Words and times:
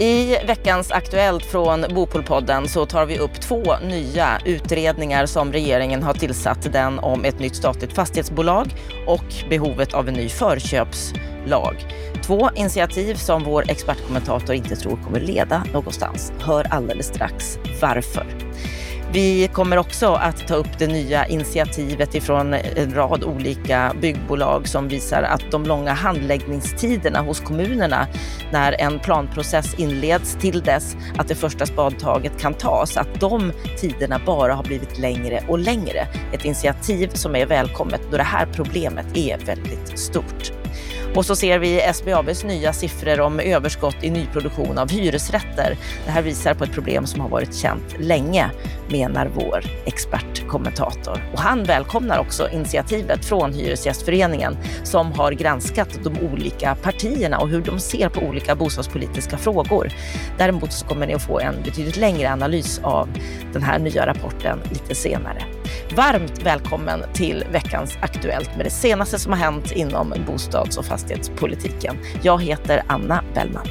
I 0.00 0.38
veckans 0.46 0.90
Aktuellt 0.90 1.44
från 1.44 1.84
Bopolpodden 1.94 2.68
så 2.68 2.86
tar 2.86 3.06
vi 3.06 3.18
upp 3.18 3.40
två 3.40 3.62
nya 3.82 4.38
utredningar 4.44 5.26
som 5.26 5.52
regeringen 5.52 6.02
har 6.02 6.14
tillsatt. 6.14 6.72
Den 6.72 6.98
om 6.98 7.24
ett 7.24 7.38
nytt 7.38 7.56
statligt 7.56 7.92
fastighetsbolag 7.92 8.66
och 9.06 9.24
behovet 9.50 9.94
av 9.94 10.08
en 10.08 10.14
ny 10.14 10.28
förköpslag. 10.28 11.76
Två 12.22 12.50
initiativ 12.54 13.14
som 13.14 13.44
vår 13.44 13.70
expertkommentator 13.70 14.54
inte 14.54 14.76
tror 14.76 14.96
kommer 14.96 15.20
leda 15.20 15.64
någonstans. 15.72 16.32
Hör 16.40 16.66
alldeles 16.70 17.06
strax 17.06 17.58
varför. 17.80 18.26
Vi 19.14 19.48
kommer 19.52 19.76
också 19.76 20.06
att 20.06 20.48
ta 20.48 20.54
upp 20.54 20.78
det 20.78 20.86
nya 20.86 21.26
initiativet 21.26 22.14
ifrån 22.14 22.54
en 22.54 22.94
rad 22.94 23.24
olika 23.24 23.94
byggbolag 24.00 24.68
som 24.68 24.88
visar 24.88 25.22
att 25.22 25.50
de 25.50 25.64
långa 25.64 25.92
handläggningstiderna 25.92 27.20
hos 27.20 27.40
kommunerna 27.40 28.06
när 28.52 28.80
en 28.80 28.98
planprocess 28.98 29.74
inleds 29.74 30.36
till 30.40 30.60
dess 30.60 30.96
att 31.18 31.28
det 31.28 31.34
första 31.34 31.66
spadtaget 31.66 32.40
kan 32.40 32.54
tas, 32.54 32.96
att 32.96 33.20
de 33.20 33.52
tiderna 33.80 34.20
bara 34.26 34.54
har 34.54 34.64
blivit 34.64 34.98
längre 34.98 35.44
och 35.48 35.58
längre. 35.58 36.06
Ett 36.32 36.44
initiativ 36.44 37.08
som 37.08 37.36
är 37.36 37.46
välkommet 37.46 38.00
då 38.10 38.16
det 38.16 38.22
här 38.22 38.46
problemet 38.52 39.16
är 39.16 39.38
väldigt 39.38 39.98
stort. 39.98 40.63
Och 41.14 41.26
så 41.26 41.36
ser 41.36 41.58
vi 41.58 41.80
SBABs 41.94 42.44
nya 42.44 42.72
siffror 42.72 43.20
om 43.20 43.40
överskott 43.40 43.96
i 44.00 44.10
nyproduktion 44.10 44.78
av 44.78 44.90
hyresrätter. 44.90 45.76
Det 46.04 46.10
här 46.10 46.22
visar 46.22 46.54
på 46.54 46.64
ett 46.64 46.72
problem 46.72 47.06
som 47.06 47.20
har 47.20 47.28
varit 47.28 47.54
känt 47.54 47.94
länge, 47.98 48.50
menar 48.88 49.30
vår 49.34 49.64
expertkommentator. 49.84 51.30
Och 51.32 51.38
han 51.38 51.64
välkomnar 51.64 52.18
också 52.18 52.48
initiativet 52.50 53.24
från 53.24 53.52
Hyresgästföreningen 53.52 54.56
som 54.82 55.12
har 55.12 55.32
granskat 55.32 55.98
de 56.04 56.18
olika 56.32 56.74
partierna 56.74 57.38
och 57.38 57.48
hur 57.48 57.62
de 57.62 57.80
ser 57.80 58.08
på 58.08 58.20
olika 58.20 58.54
bostadspolitiska 58.54 59.36
frågor. 59.36 59.92
Däremot 60.38 60.72
så 60.72 60.86
kommer 60.86 61.06
ni 61.06 61.14
att 61.14 61.26
få 61.26 61.40
en 61.40 61.54
betydligt 61.64 61.96
längre 61.96 62.32
analys 62.32 62.80
av 62.82 63.08
den 63.52 63.62
här 63.62 63.78
nya 63.78 64.06
rapporten 64.06 64.60
lite 64.70 64.94
senare. 64.94 65.53
Varmt 65.96 66.42
välkommen 66.42 67.04
till 67.12 67.44
veckans 67.52 67.98
Aktuellt 68.00 68.56
med 68.56 68.66
det 68.66 68.70
senaste 68.70 69.18
som 69.18 69.32
har 69.32 69.38
hänt 69.38 69.72
inom 69.72 70.14
bostads 70.26 70.76
och 70.76 70.84
fastighetspolitiken. 70.84 71.96
Jag 72.22 72.42
heter 72.42 72.82
Anna 72.86 73.24
Bellman. 73.34 73.66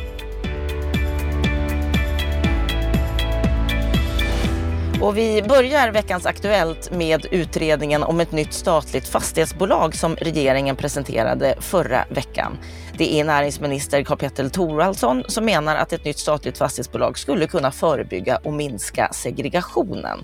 Och 5.03 5.17
vi 5.17 5.41
börjar 5.41 5.91
veckans 5.91 6.25
Aktuellt 6.25 6.91
med 6.91 7.25
utredningen 7.31 8.03
om 8.03 8.19
ett 8.19 8.31
nytt 8.31 8.53
statligt 8.53 9.07
fastighetsbolag 9.07 9.95
som 9.95 10.15
regeringen 10.15 10.75
presenterade 10.75 11.55
förra 11.59 12.05
veckan. 12.09 12.57
Det 12.97 13.19
är 13.19 13.23
näringsminister 13.23 14.03
Karl-Petter 14.03 14.49
Thorwaldsson 14.49 15.23
som 15.27 15.45
menar 15.45 15.75
att 15.75 15.93
ett 15.93 16.05
nytt 16.05 16.19
statligt 16.19 16.57
fastighetsbolag 16.57 17.17
skulle 17.17 17.47
kunna 17.47 17.71
förebygga 17.71 18.37
och 18.43 18.53
minska 18.53 19.09
segregationen. 19.13 20.23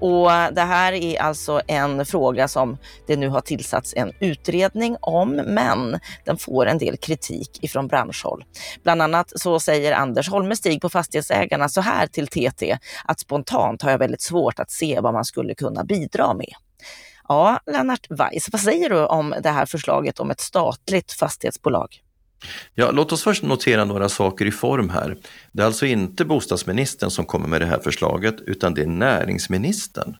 Och 0.00 0.30
det 0.52 0.60
här 0.60 0.92
är 0.92 1.20
alltså 1.20 1.60
en 1.66 2.06
fråga 2.06 2.48
som 2.48 2.78
det 3.06 3.16
nu 3.16 3.28
har 3.28 3.40
tillsatts 3.40 3.94
en 3.96 4.12
utredning 4.20 4.96
om, 5.00 5.30
men 5.30 6.00
den 6.24 6.38
får 6.38 6.66
en 6.66 6.78
del 6.78 6.96
kritik 6.96 7.64
ifrån 7.64 7.88
branschhåll. 7.88 8.44
Bland 8.82 9.02
annat 9.02 9.32
så 9.36 9.60
säger 9.60 9.92
Anders 9.92 10.28
Holmestig 10.28 10.80
på 10.80 10.88
Fastighetsägarna 10.88 11.68
så 11.68 11.80
här 11.80 12.06
till 12.06 12.26
TT 12.28 12.78
att 13.04 13.20
spontant 13.20 13.82
har 13.82 13.90
jag 13.90 13.98
väldigt 13.98 14.22
svårt 14.22 14.58
att 14.58 14.70
se 14.70 15.00
vad 15.00 15.14
man 15.14 15.24
skulle 15.24 15.54
kunna 15.54 15.84
bidra 15.84 16.34
med. 16.34 16.54
Ja, 17.28 17.60
Lennart 17.66 18.06
Weiss, 18.10 18.48
vad 18.52 18.60
säger 18.60 18.90
du 18.90 19.06
om 19.06 19.34
det 19.42 19.50
här 19.50 19.66
förslaget 19.66 20.20
om 20.20 20.30
ett 20.30 20.40
statligt 20.40 21.12
fastighetsbolag? 21.12 22.02
Ja, 22.74 22.90
låt 22.90 23.12
oss 23.12 23.22
först 23.22 23.42
notera 23.42 23.84
några 23.84 24.08
saker 24.08 24.46
i 24.46 24.50
form 24.50 24.90
här. 24.90 25.16
Det 25.52 25.62
är 25.62 25.66
alltså 25.66 25.86
inte 25.86 26.24
bostadsministern 26.24 27.10
som 27.10 27.24
kommer 27.24 27.48
med 27.48 27.60
det 27.60 27.66
här 27.66 27.78
förslaget, 27.78 28.34
utan 28.46 28.74
det 28.74 28.82
är 28.82 28.86
näringsministern. 28.86 30.16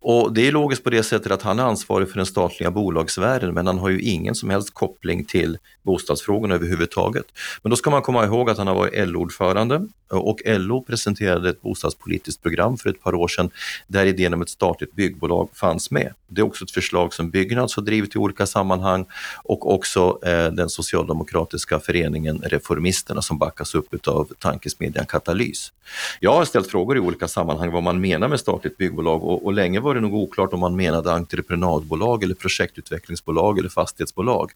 Och 0.00 0.32
det 0.32 0.48
är 0.48 0.52
logiskt 0.52 0.84
på 0.84 0.90
det 0.90 1.02
sättet 1.02 1.32
att 1.32 1.42
han 1.42 1.58
är 1.58 1.62
ansvarig 1.62 2.08
för 2.10 2.16
den 2.16 2.26
statliga 2.26 2.70
bolagsvärlden 2.70 3.54
men 3.54 3.66
han 3.66 3.78
har 3.78 3.88
ju 3.88 4.00
ingen 4.00 4.34
som 4.34 4.50
helst 4.50 4.74
koppling 4.74 5.24
till 5.24 5.58
bostadsfrågorna 5.82 6.54
överhuvudtaget. 6.54 7.24
Men 7.62 7.70
då 7.70 7.76
ska 7.76 7.90
man 7.90 8.02
komma 8.02 8.24
ihåg 8.24 8.50
att 8.50 8.58
han 8.58 8.66
har 8.66 8.74
varit 8.74 9.08
LO-ordförande 9.08 9.86
och 10.10 10.40
LO 10.44 10.82
presenterade 10.82 11.50
ett 11.50 11.60
bostadspolitiskt 11.60 12.42
program 12.42 12.76
för 12.76 12.90
ett 12.90 13.02
par 13.02 13.14
år 13.14 13.28
sedan 13.28 13.50
där 13.86 14.06
idén 14.06 14.34
om 14.34 14.42
ett 14.42 14.48
statligt 14.48 14.92
byggbolag 14.92 15.48
fanns 15.54 15.90
med. 15.90 16.12
Det 16.28 16.40
är 16.40 16.46
också 16.46 16.64
ett 16.64 16.70
förslag 16.70 17.14
som 17.14 17.30
Byggnads 17.30 17.76
har 17.76 17.82
drivit 17.82 18.14
i 18.14 18.18
olika 18.18 18.46
sammanhang 18.46 19.06
och 19.44 19.74
också 19.74 20.18
eh, 20.22 20.46
den 20.46 20.68
socialdemokratiska 20.68 21.80
föreningen 21.80 22.42
Reformisterna 22.44 23.22
som 23.22 23.38
backas 23.38 23.74
upp 23.74 24.08
av 24.08 24.28
tankesmedjan 24.38 25.06
Katalys. 25.06 25.72
Jag 26.20 26.32
har 26.32 26.44
ställt 26.44 26.70
frågor 26.70 26.96
i 26.96 27.00
olika 27.00 27.28
sammanhang 27.28 27.70
vad 27.70 27.82
man 27.82 28.00
menar 28.00 28.28
med 28.28 28.40
statligt 28.40 28.76
byggbolag 28.76 29.24
och, 29.24 29.46
och 29.46 29.52
länge 29.52 29.80
var 29.88 29.94
det 29.94 30.00
nog 30.00 30.14
oklart 30.14 30.52
om 30.52 30.60
man 30.60 30.76
menade 30.76 31.12
entreprenadbolag 31.12 32.24
eller 32.24 32.34
projektutvecklingsbolag 32.34 33.58
eller 33.58 33.68
fastighetsbolag. 33.68 34.52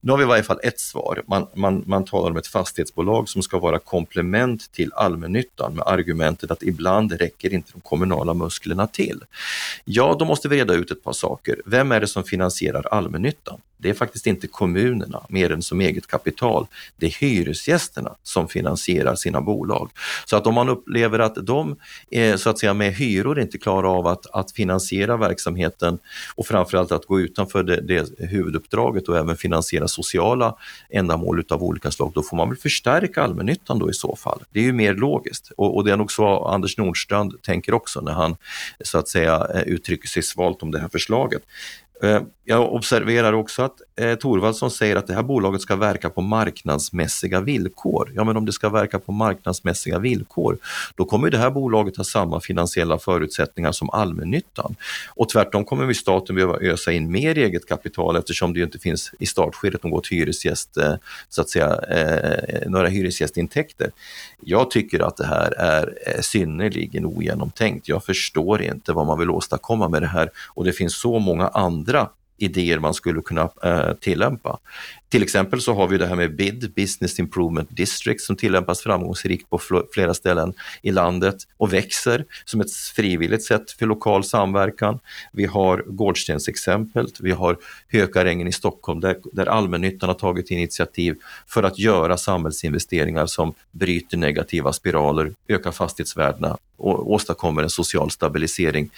Nu 0.00 0.12
har 0.12 0.18
vi 0.18 0.24
i 0.24 0.26
varje 0.26 0.42
fall 0.42 0.60
ett 0.62 0.80
svar. 0.80 1.22
Man, 1.26 1.46
man, 1.54 1.84
man 1.86 2.04
talar 2.04 2.30
om 2.30 2.36
ett 2.36 2.46
fastighetsbolag 2.46 3.28
som 3.28 3.42
ska 3.42 3.58
vara 3.58 3.78
komplement 3.78 4.72
till 4.72 4.92
allmännyttan 4.92 5.74
med 5.74 5.84
argumentet 5.86 6.50
att 6.50 6.62
ibland 6.62 7.12
räcker 7.12 7.54
inte 7.54 7.72
de 7.72 7.80
kommunala 7.80 8.34
musklerna 8.34 8.86
till. 8.86 9.24
Ja, 9.84 10.16
då 10.18 10.24
måste 10.24 10.48
vi 10.48 10.56
reda 10.56 10.74
ut 10.74 10.90
ett 10.90 11.04
par 11.04 11.12
saker. 11.12 11.62
Vem 11.66 11.92
är 11.92 12.00
det 12.00 12.06
som 12.06 12.24
finansierar 12.24 12.86
allmännyttan? 12.90 13.60
Det 13.78 13.90
är 13.90 13.94
faktiskt 13.94 14.26
inte 14.26 14.46
kommunerna 14.46 15.26
mer 15.28 15.52
än 15.52 15.62
som 15.62 15.80
eget 15.80 16.06
kapital. 16.06 16.66
Det 16.96 17.06
är 17.06 17.10
hyresgästerna 17.10 18.14
som 18.22 18.48
finansierar 18.48 19.14
sina 19.14 19.40
bolag. 19.40 19.90
Så 20.24 20.36
att 20.36 20.46
om 20.46 20.54
man 20.54 20.68
upplever 20.68 21.18
att 21.18 21.34
de 21.34 21.76
eh, 22.10 22.36
så 22.36 22.50
att 22.50 22.58
säga 22.58 22.74
med 22.74 22.94
hyror 22.94 23.40
inte 23.40 23.58
klarar 23.58 23.98
av 23.98 24.06
att, 24.06 24.26
att 24.32 24.52
finansiera 24.52 25.16
verksamheten 25.16 25.98
och 26.34 26.46
framförallt 26.46 26.92
att 26.92 27.06
gå 27.06 27.20
utanför 27.20 27.62
det, 27.62 27.80
det 27.80 28.18
huvuduppdraget 28.18 29.08
och 29.08 29.16
även 29.16 29.36
finansiera 29.36 29.88
sociala 29.88 30.54
ändamål 30.90 31.40
utav 31.40 31.62
olika 31.62 31.90
slag, 31.90 32.12
då 32.14 32.22
får 32.22 32.36
man 32.36 32.48
väl 32.48 32.58
förstärka 32.58 33.22
allmännyttan 33.22 33.78
då 33.78 33.90
i 33.90 33.94
så 33.94 34.16
fall. 34.16 34.42
Det 34.50 34.60
är 34.60 34.64
ju 34.64 34.72
mer 34.72 34.94
logiskt 34.94 35.52
och, 35.56 35.76
och 35.76 35.84
det 35.84 35.92
är 35.92 35.96
nog 35.96 36.12
så 36.12 36.44
Anders 36.44 36.78
Nordstrand 36.78 37.42
tänker 37.42 37.74
också 37.74 38.00
när 38.00 38.12
han 38.12 38.36
så 38.84 38.98
att 38.98 39.08
säga 39.08 39.46
eh, 39.54 39.62
uttrycker 39.62 40.08
sig 40.08 40.22
svalt 40.22 40.62
om 40.62 40.70
det 40.70 40.78
här 40.78 40.88
förslaget. 40.88 41.42
Eh, 42.02 42.20
jag 42.50 42.72
observerar 42.74 43.32
också 43.32 43.62
att 43.62 43.80
eh, 43.96 44.14
Torvaldsson 44.14 44.70
säger 44.70 44.96
att 44.96 45.06
det 45.06 45.14
här 45.14 45.22
bolaget 45.22 45.60
ska 45.60 45.76
verka 45.76 46.10
på 46.10 46.20
marknadsmässiga 46.20 47.40
villkor. 47.40 48.12
Ja, 48.14 48.24
men 48.24 48.36
om 48.36 48.44
det 48.44 48.52
ska 48.52 48.68
verka 48.68 48.98
på 48.98 49.12
marknadsmässiga 49.12 49.98
villkor, 49.98 50.58
då 50.96 51.04
kommer 51.04 51.30
det 51.30 51.38
här 51.38 51.50
bolaget 51.50 51.96
ha 51.96 52.04
samma 52.04 52.40
finansiella 52.40 52.98
förutsättningar 52.98 53.72
som 53.72 53.90
allmännyttan. 53.90 54.76
Och 55.08 55.28
tvärtom 55.28 55.64
kommer 55.64 55.86
vi 55.86 55.94
staten 55.94 56.34
behöva 56.34 56.58
ösa 56.60 56.92
in 56.92 57.12
mer 57.12 57.38
eget 57.38 57.68
kapital 57.68 58.16
eftersom 58.16 58.52
det 58.52 58.60
inte 58.60 58.78
finns 58.78 59.12
i 59.18 59.26
startskedet 59.26 59.84
något 59.84 60.06
hyresgäst, 60.06 60.76
eh, 60.76 60.94
så 61.28 61.40
att 61.40 61.50
säga, 61.50 61.76
eh, 61.76 62.70
några 62.70 62.88
hyresgästintäkter. 62.88 63.90
Jag 64.40 64.70
tycker 64.70 65.00
att 65.00 65.16
det 65.16 65.26
här 65.26 65.52
är 65.58 66.22
synnerligen 66.22 67.06
ogenomtänkt. 67.06 67.88
Jag 67.88 68.04
förstår 68.04 68.62
inte 68.62 68.92
vad 68.92 69.06
man 69.06 69.18
vill 69.18 69.30
åstadkomma 69.30 69.88
med 69.88 70.02
det 70.02 70.08
här 70.08 70.30
och 70.54 70.64
det 70.64 70.72
finns 70.72 71.00
så 71.00 71.18
många 71.18 71.48
andra 71.48 71.87
andra 71.88 72.10
idéer 72.40 72.78
man 72.78 72.94
skulle 72.94 73.20
kunna 73.22 73.50
eh, 73.64 73.92
tillämpa. 74.00 74.58
Till 75.08 75.22
exempel 75.22 75.60
så 75.60 75.74
har 75.74 75.88
vi 75.88 75.98
det 75.98 76.06
här 76.06 76.16
med 76.16 76.36
BID, 76.36 76.72
Business 76.76 77.18
Improvement 77.18 77.68
District, 77.70 78.20
som 78.20 78.36
tillämpas 78.36 78.80
framgångsrikt 78.80 79.50
på 79.50 79.60
flera 79.94 80.14
ställen 80.14 80.54
i 80.82 80.90
landet 80.90 81.36
och 81.56 81.72
växer 81.72 82.24
som 82.44 82.60
ett 82.60 82.72
frivilligt 82.72 83.44
sätt 83.44 83.70
för 83.70 83.86
lokal 83.86 84.24
samverkan. 84.24 84.98
Vi 85.32 85.46
har 85.46 85.84
Gårdstensexemplet, 85.86 87.20
vi 87.20 87.30
har 87.30 87.56
Hökarängen 87.88 88.48
i 88.48 88.52
Stockholm 88.52 89.00
där, 89.00 89.16
där 89.32 89.46
allmännyttan 89.46 90.08
har 90.08 90.14
tagit 90.14 90.50
initiativ 90.50 91.16
för 91.46 91.62
att 91.62 91.78
göra 91.78 92.16
samhällsinvesteringar 92.16 93.26
som 93.26 93.54
bryter 93.72 94.16
negativa 94.16 94.72
spiraler, 94.72 95.34
ökar 95.48 95.72
fastighetsvärdena 95.72 96.58
och 96.76 97.12
åstadkommer 97.12 97.62
en 97.62 97.70
social 97.70 98.10
stabilisering 98.10 98.90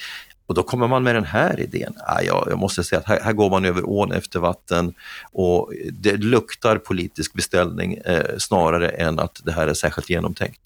och 0.51 0.57
då 0.57 0.63
kommer 0.63 0.89
man 0.89 1.03
med 1.03 1.15
den 1.15 1.25
här 1.25 1.61
idén. 1.61 1.95
Ah, 2.07 2.21
ja, 2.23 2.47
jag 2.49 2.59
måste 2.59 2.85
säga 2.85 2.99
att 2.99 3.07
här, 3.07 3.21
här 3.21 3.33
går 3.33 3.51
man 3.51 3.65
över 3.65 3.89
ån 3.89 4.13
efter 4.13 4.39
vatten 4.39 4.95
och 5.33 5.73
det 5.93 6.17
luktar 6.17 6.79
politisk 6.79 7.33
beställning 7.33 7.95
eh, 7.95 8.25
snarare 8.39 8.89
än 8.89 9.19
att 9.19 9.41
det 9.45 9.53
här 9.53 9.67
är 9.67 9.75
särskilt 9.75 10.11
genomtänkt. 10.11 10.61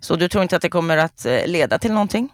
Så 0.00 0.16
du 0.16 0.28
tror 0.28 0.42
inte 0.42 0.56
att 0.56 0.62
det 0.62 0.68
kommer 0.68 0.96
att 0.96 1.26
eh, 1.26 1.46
leda 1.46 1.78
till 1.78 1.92
någonting? 1.92 2.28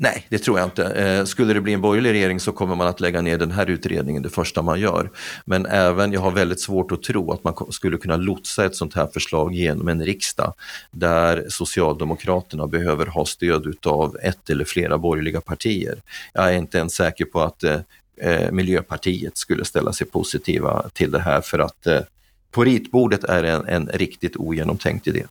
Nej, 0.00 0.26
det 0.28 0.38
tror 0.38 0.58
jag 0.58 0.66
inte. 0.66 0.84
Eh, 0.84 1.24
skulle 1.24 1.54
det 1.54 1.60
bli 1.60 1.72
en 1.72 1.80
borgerlig 1.80 2.12
regering 2.12 2.40
så 2.40 2.52
kommer 2.52 2.74
man 2.74 2.86
att 2.86 3.00
lägga 3.00 3.20
ner 3.20 3.38
den 3.38 3.50
här 3.50 3.70
utredningen 3.70 4.22
det 4.22 4.30
första 4.30 4.62
man 4.62 4.80
gör. 4.80 5.10
Men 5.44 5.66
även, 5.66 6.12
jag 6.12 6.20
har 6.20 6.30
väldigt 6.30 6.60
svårt 6.60 6.92
att 6.92 7.02
tro 7.02 7.32
att 7.32 7.44
man 7.44 7.54
skulle 7.70 7.98
kunna 7.98 8.16
lotsa 8.16 8.64
ett 8.64 8.76
sånt 8.76 8.94
här 8.94 9.06
förslag 9.06 9.54
genom 9.54 9.88
en 9.88 10.04
riksdag 10.04 10.54
där 10.90 11.46
Socialdemokraterna 11.48 12.66
behöver 12.66 13.06
ha 13.06 13.24
stöd 13.24 13.86
av 13.86 14.16
ett 14.22 14.50
eller 14.50 14.64
flera 14.64 14.98
borgerliga 14.98 15.40
partier. 15.40 16.02
Jag 16.32 16.48
är 16.54 16.58
inte 16.58 16.78
ens 16.78 16.94
säker 16.94 17.24
på 17.24 17.40
att 17.40 17.64
eh, 17.64 17.80
eh 18.20 18.50
Miljöpartiet 18.50 19.36
skulle 19.36 19.64
ställa 19.64 19.92
sig 19.92 20.06
positiva 20.06 20.88
till 20.92 21.10
det 21.10 21.20
här 21.20 21.40
för 21.40 21.58
att 21.58 21.86
eh, 21.86 22.00
på 22.50 22.64
ritbordet 22.64 23.24
är 23.24 23.42
det 23.42 23.50
en, 23.50 23.66
en 23.68 23.88
riktigt 23.88 24.36
ogenomtänkt 24.36 25.06
idé. 25.06 25.24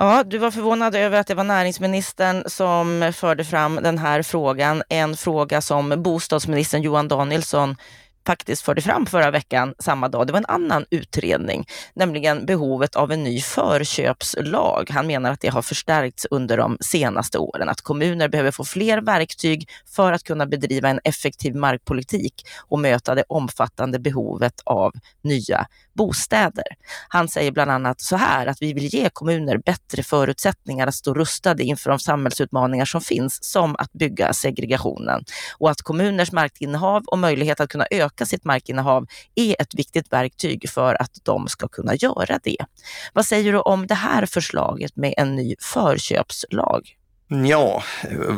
Ja, 0.00 0.24
du 0.24 0.38
var 0.38 0.50
förvånad 0.50 0.94
över 0.94 1.20
att 1.20 1.26
det 1.26 1.34
var 1.34 1.44
näringsministern 1.44 2.42
som 2.46 3.12
förde 3.14 3.44
fram 3.44 3.80
den 3.82 3.98
här 3.98 4.22
frågan. 4.22 4.82
En 4.88 5.16
fråga 5.16 5.60
som 5.60 6.02
bostadsministern 6.02 6.82
Johan 6.82 7.08
Danielsson 7.08 7.76
faktiskt 8.26 8.62
förde 8.62 8.82
fram 8.82 9.06
förra 9.06 9.30
veckan, 9.30 9.74
samma 9.78 10.08
dag. 10.08 10.26
Det 10.26 10.32
var 10.32 10.38
en 10.38 10.46
annan 10.46 10.84
utredning, 10.90 11.66
nämligen 11.94 12.46
behovet 12.46 12.96
av 12.96 13.12
en 13.12 13.24
ny 13.24 13.40
förköpslag. 13.40 14.90
Han 14.90 15.06
menar 15.06 15.32
att 15.32 15.40
det 15.40 15.48
har 15.48 15.62
förstärkts 15.62 16.26
under 16.30 16.56
de 16.56 16.78
senaste 16.80 17.38
åren, 17.38 17.68
att 17.68 17.80
kommuner 17.80 18.28
behöver 18.28 18.50
få 18.50 18.64
fler 18.64 19.00
verktyg 19.00 19.68
för 19.96 20.12
att 20.12 20.22
kunna 20.22 20.46
bedriva 20.46 20.88
en 20.88 21.00
effektiv 21.04 21.54
markpolitik 21.54 22.34
och 22.68 22.78
möta 22.78 23.14
det 23.14 23.24
omfattande 23.28 23.98
behovet 23.98 24.60
av 24.64 24.92
nya 25.22 25.66
bostäder. 25.98 26.64
Han 27.08 27.28
säger 27.28 27.52
bland 27.52 27.70
annat 27.70 28.00
så 28.00 28.16
här 28.16 28.46
att 28.46 28.62
vi 28.62 28.72
vill 28.72 28.94
ge 28.94 29.10
kommuner 29.12 29.58
bättre 29.58 30.02
förutsättningar 30.02 30.86
att 30.86 30.94
stå 30.94 31.14
rustade 31.14 31.64
inför 31.64 31.90
de 31.90 31.98
samhällsutmaningar 31.98 32.84
som 32.84 33.00
finns, 33.00 33.38
som 33.44 33.76
att 33.78 33.92
bygga 33.92 34.32
segregationen. 34.32 35.24
Och 35.58 35.70
att 35.70 35.82
kommuners 35.82 36.32
markinnehav 36.32 37.04
och 37.06 37.18
möjlighet 37.18 37.60
att 37.60 37.68
kunna 37.68 37.86
öka 37.90 38.26
sitt 38.26 38.44
markinnehav 38.44 39.06
är 39.34 39.62
ett 39.62 39.74
viktigt 39.74 40.12
verktyg 40.12 40.70
för 40.70 41.02
att 41.02 41.18
de 41.22 41.48
ska 41.48 41.68
kunna 41.68 41.94
göra 41.94 42.38
det. 42.42 42.64
Vad 43.12 43.26
säger 43.26 43.52
du 43.52 43.58
om 43.58 43.86
det 43.86 43.94
här 43.94 44.26
förslaget 44.26 44.96
med 44.96 45.14
en 45.16 45.36
ny 45.36 45.54
förköpslag? 45.60 46.94
Ja, 47.28 47.82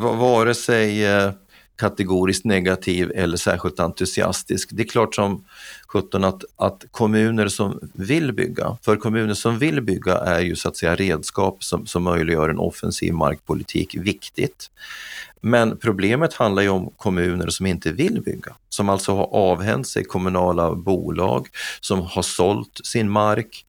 vare 0.01 0.55
sig 0.55 1.07
eh, 1.07 1.33
kategoriskt 1.81 2.45
negativ 2.45 3.13
eller 3.15 3.37
särskilt 3.37 3.81
entusiastisk. 3.81 4.69
Det 4.73 4.83
är 4.83 4.87
klart 4.87 5.15
som 5.15 5.45
sjutton 5.87 6.25
att, 6.25 6.45
att 6.57 6.85
kommuner 6.91 7.49
som 7.49 7.81
vill 7.95 8.33
bygga, 8.33 8.77
för 8.83 8.97
kommuner 8.97 9.35
som 9.35 9.59
vill 9.59 9.81
bygga 9.83 10.17
är 10.17 10.41
ju 10.41 10.57
så 10.57 10.69
att 10.69 10.77
säga 10.77 10.95
redskap 10.95 11.65
som, 11.65 11.87
som 11.87 12.03
möjliggör 12.03 12.49
en 12.49 12.59
offensiv 12.59 13.13
markpolitik 13.15 13.95
viktigt. 13.95 14.71
Men 15.41 15.77
problemet 15.77 16.35
handlar 16.35 16.63
ju 16.63 16.69
om 16.69 16.91
kommuner 16.97 17.49
som 17.49 17.67
inte 17.67 17.93
vill 17.93 18.23
bygga, 18.23 18.55
som 18.69 18.89
alltså 18.89 19.15
har 19.15 19.35
avhänt 19.35 19.89
sig 19.89 20.05
kommunala 20.05 20.75
bolag, 20.75 21.49
som 21.81 22.01
har 22.01 22.23
sålt 22.23 22.81
sin 22.85 23.11
mark 23.11 23.67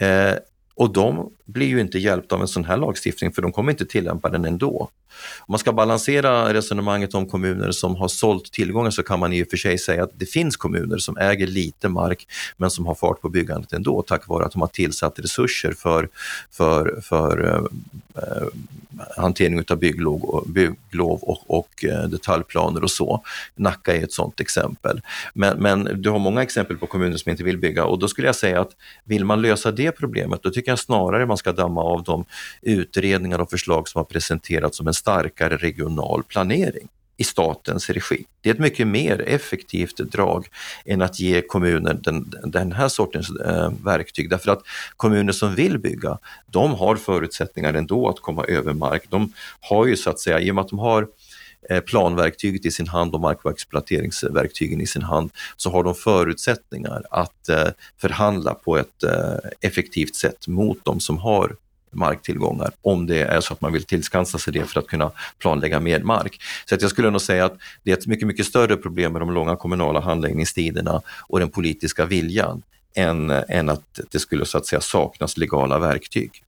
eh, 0.00 0.34
och 0.74 0.92
de 0.92 1.30
blir 1.44 1.66
ju 1.66 1.80
inte 1.80 1.98
hjälpta 1.98 2.34
av 2.34 2.40
en 2.40 2.48
sån 2.48 2.64
här 2.64 2.76
lagstiftning 2.76 3.32
för 3.32 3.42
de 3.42 3.52
kommer 3.52 3.72
inte 3.72 3.86
tillämpa 3.86 4.28
den 4.28 4.44
ändå. 4.44 4.90
Om 5.38 5.52
man 5.52 5.58
ska 5.58 5.72
balansera 5.72 6.54
resonemanget 6.54 7.14
om 7.14 7.28
kommuner 7.28 7.70
som 7.70 7.96
har 7.96 8.08
sålt 8.08 8.52
tillgångar 8.52 8.90
så 8.90 9.02
kan 9.02 9.20
man 9.20 9.32
i 9.32 9.42
och 9.42 9.48
för 9.50 9.56
sig 9.56 9.78
säga 9.78 10.04
att 10.04 10.10
det 10.14 10.26
finns 10.26 10.56
kommuner 10.56 10.98
som 10.98 11.18
äger 11.18 11.46
lite 11.46 11.88
mark 11.88 12.26
men 12.56 12.70
som 12.70 12.86
har 12.86 12.94
fart 12.94 13.20
på 13.20 13.28
byggandet 13.28 13.72
ändå 13.72 14.02
tack 14.02 14.28
vare 14.28 14.44
att 14.44 14.52
de 14.52 14.60
har 14.60 14.68
tillsatt 14.68 15.18
resurser 15.18 15.72
för, 15.72 16.08
för, 16.50 17.00
för 17.02 17.46
eh, 17.46 18.22
eh 18.22 18.48
hantering 19.16 19.64
av 19.70 19.76
bygglov, 19.76 20.44
bygglov 20.48 21.22
och, 21.22 21.58
och 21.58 21.84
eh, 21.84 22.04
detaljplaner 22.04 22.82
och 22.82 22.90
så. 22.90 23.22
Nacka 23.54 23.96
är 23.96 24.04
ett 24.04 24.12
sådant 24.12 24.40
exempel. 24.40 25.00
Men, 25.34 25.58
men 25.58 26.02
du 26.02 26.10
har 26.10 26.18
många 26.18 26.42
exempel 26.42 26.76
på 26.76 26.86
kommuner 26.86 27.16
som 27.16 27.30
inte 27.30 27.44
vill 27.44 27.58
bygga 27.58 27.84
och 27.84 27.98
då 27.98 28.08
skulle 28.08 28.28
jag 28.28 28.36
säga 28.36 28.60
att 28.60 28.70
vill 29.04 29.24
man 29.24 29.42
lösa 29.42 29.72
det 29.72 29.92
problemet 29.92 30.42
då 30.42 30.50
tycker 30.50 30.70
jag 30.70 30.78
snarare 30.78 31.26
man 31.34 31.38
ska 31.38 31.52
damma 31.52 31.80
av 31.80 32.02
de 32.02 32.24
utredningar 32.62 33.38
och 33.38 33.50
förslag 33.50 33.88
som 33.88 33.98
har 33.98 34.04
presenterats 34.04 34.80
om 34.80 34.86
en 34.86 34.94
starkare 34.94 35.56
regional 35.56 36.22
planering 36.22 36.88
i 37.16 37.24
statens 37.24 37.90
regi. 37.90 38.24
Det 38.40 38.50
är 38.50 38.54
ett 38.54 38.60
mycket 38.60 38.86
mer 38.86 39.24
effektivt 39.26 39.96
drag 39.96 40.46
än 40.84 41.02
att 41.02 41.20
ge 41.20 41.40
kommuner 41.40 41.94
den, 41.94 42.32
den 42.44 42.72
här 42.72 42.88
sortens 42.88 43.30
eh, 43.30 43.72
verktyg 43.84 44.30
därför 44.30 44.50
att 44.50 44.62
kommuner 44.96 45.32
som 45.32 45.54
vill 45.54 45.78
bygga, 45.78 46.18
de 46.46 46.74
har 46.74 46.96
förutsättningar 46.96 47.74
ändå 47.74 48.08
att 48.08 48.20
komma 48.20 48.44
över 48.44 48.72
mark. 48.72 49.02
De 49.08 49.32
har 49.60 49.86
ju 49.86 49.96
så 49.96 50.10
att 50.10 50.20
säga, 50.20 50.40
i 50.40 50.50
och 50.50 50.54
med 50.54 50.62
att 50.62 50.70
de 50.70 50.78
har 50.78 51.08
Eh, 51.70 51.80
planverktyget 51.80 52.66
i 52.66 52.70
sin 52.70 52.88
hand 52.88 53.14
och 53.14 53.20
mark 53.20 53.44
och 53.44 53.50
exploateringsverktygen 53.50 54.80
i 54.80 54.86
sin 54.86 55.02
hand 55.02 55.30
så 55.56 55.70
har 55.70 55.84
de 55.84 55.94
förutsättningar 55.94 57.02
att 57.10 57.48
eh, 57.48 57.68
förhandla 58.00 58.54
på 58.54 58.78
ett 58.78 59.02
eh, 59.02 59.50
effektivt 59.60 60.14
sätt 60.14 60.48
mot 60.48 60.84
de 60.84 61.00
som 61.00 61.18
har 61.18 61.56
marktillgångar 61.90 62.70
om 62.82 63.06
det 63.06 63.22
är 63.22 63.40
så 63.40 63.52
att 63.52 63.60
man 63.60 63.72
vill 63.72 63.84
tillskansa 63.84 64.38
sig 64.38 64.52
det 64.52 64.64
för 64.64 64.80
att 64.80 64.86
kunna 64.86 65.10
planlägga 65.38 65.80
mer 65.80 66.00
mark. 66.00 66.42
Så 66.64 66.74
att 66.74 66.82
jag 66.82 66.90
skulle 66.90 67.10
nog 67.10 67.20
säga 67.20 67.44
att 67.44 67.58
det 67.82 67.90
är 67.90 67.96
ett 67.96 68.06
mycket, 68.06 68.26
mycket 68.26 68.46
större 68.46 68.76
problem 68.76 69.12
med 69.12 69.22
de 69.22 69.32
långa 69.32 69.56
kommunala 69.56 70.00
handläggningstiderna 70.00 71.02
och 71.20 71.38
den 71.38 71.50
politiska 71.50 72.04
viljan 72.04 72.62
än, 72.94 73.30
än 73.30 73.68
att 73.68 74.00
det 74.10 74.18
skulle 74.18 74.46
så 74.46 74.58
att 74.58 74.66
säga 74.66 74.80
saknas 74.80 75.36
legala 75.36 75.78
verktyg. 75.78 76.43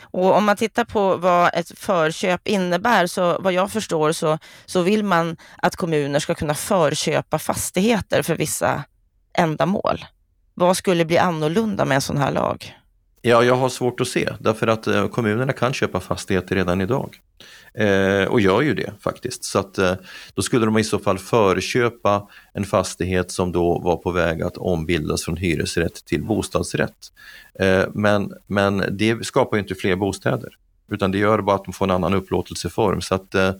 Och 0.00 0.34
om 0.36 0.44
man 0.44 0.56
tittar 0.56 0.84
på 0.84 1.16
vad 1.16 1.50
ett 1.54 1.78
förköp 1.78 2.48
innebär, 2.48 3.06
så 3.06 3.38
vad 3.40 3.52
jag 3.52 3.72
förstår 3.72 4.12
så, 4.12 4.38
så 4.66 4.82
vill 4.82 5.04
man 5.04 5.36
att 5.56 5.76
kommuner 5.76 6.18
ska 6.18 6.34
kunna 6.34 6.54
förköpa 6.54 7.38
fastigheter 7.38 8.22
för 8.22 8.36
vissa 8.36 8.84
ändamål. 9.38 10.04
Vad 10.54 10.76
skulle 10.76 11.04
bli 11.04 11.18
annorlunda 11.18 11.84
med 11.84 11.94
en 11.94 12.00
sån 12.00 12.18
här 12.18 12.32
lag? 12.32 12.81
Ja, 13.24 13.44
jag 13.44 13.56
har 13.56 13.68
svårt 13.68 14.00
att 14.00 14.08
se 14.08 14.28
därför 14.40 14.66
att 14.66 14.86
eh, 14.86 15.08
kommunerna 15.08 15.52
kan 15.52 15.72
köpa 15.72 16.00
fastigheter 16.00 16.54
redan 16.54 16.80
idag. 16.80 17.20
Eh, 17.74 18.24
och 18.24 18.40
gör 18.40 18.60
ju 18.60 18.74
det 18.74 18.92
faktiskt. 19.00 19.44
Så 19.44 19.58
att 19.58 19.78
eh, 19.78 19.94
då 20.34 20.42
skulle 20.42 20.66
de 20.66 20.78
i 20.78 20.84
så 20.84 20.98
fall 20.98 21.18
förköpa 21.18 22.28
en 22.52 22.64
fastighet 22.64 23.30
som 23.30 23.52
då 23.52 23.78
var 23.78 23.96
på 23.96 24.10
väg 24.10 24.42
att 24.42 24.56
ombildas 24.56 25.24
från 25.24 25.36
hyresrätt 25.36 26.04
till 26.04 26.22
bostadsrätt. 26.22 27.12
Eh, 27.58 27.84
men, 27.94 28.32
men 28.46 28.84
det 28.90 29.26
skapar 29.26 29.56
ju 29.56 29.62
inte 29.62 29.74
fler 29.74 29.96
bostäder 29.96 30.56
utan 30.92 31.10
det 31.10 31.18
gör 31.18 31.40
bara 31.40 31.56
att 31.56 31.64
de 31.64 31.72
får 31.72 31.84
en 31.84 31.90
annan 31.90 32.14
upplåtelseform. 32.14 33.00
Så 33.00 33.14
att, 33.14 33.34
eh, 33.34 33.52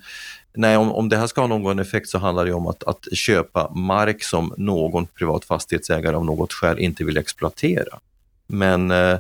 nej, 0.54 0.76
om, 0.76 0.92
om 0.92 1.08
det 1.08 1.16
här 1.16 1.26
ska 1.26 1.40
ha 1.40 1.48
någon 1.48 1.78
effekt 1.78 2.08
så 2.08 2.18
handlar 2.18 2.44
det 2.44 2.52
om 2.52 2.66
att, 2.66 2.84
att 2.84 3.16
köpa 3.16 3.70
mark 3.74 4.22
som 4.22 4.54
någon 4.56 5.06
privat 5.06 5.44
fastighetsägare 5.44 6.16
av 6.16 6.24
något 6.24 6.52
skäl 6.52 6.78
inte 6.78 7.04
vill 7.04 7.16
exploatera. 7.16 7.98
Men 8.46 8.90
eh, 8.90 9.18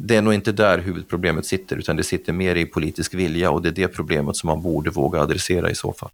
det 0.00 0.16
är 0.16 0.22
nog 0.22 0.34
inte 0.34 0.52
där 0.52 0.78
huvudproblemet 0.78 1.46
sitter, 1.46 1.76
utan 1.76 1.96
det 1.96 2.02
sitter 2.02 2.32
mer 2.32 2.56
i 2.56 2.66
politisk 2.66 3.14
vilja 3.14 3.50
och 3.50 3.62
det 3.62 3.68
är 3.68 3.72
det 3.72 3.88
problemet 3.88 4.36
som 4.36 4.46
man 4.46 4.62
borde 4.62 4.90
våga 4.90 5.20
adressera 5.20 5.70
i 5.70 5.74
så 5.74 5.92
fall. 5.92 6.10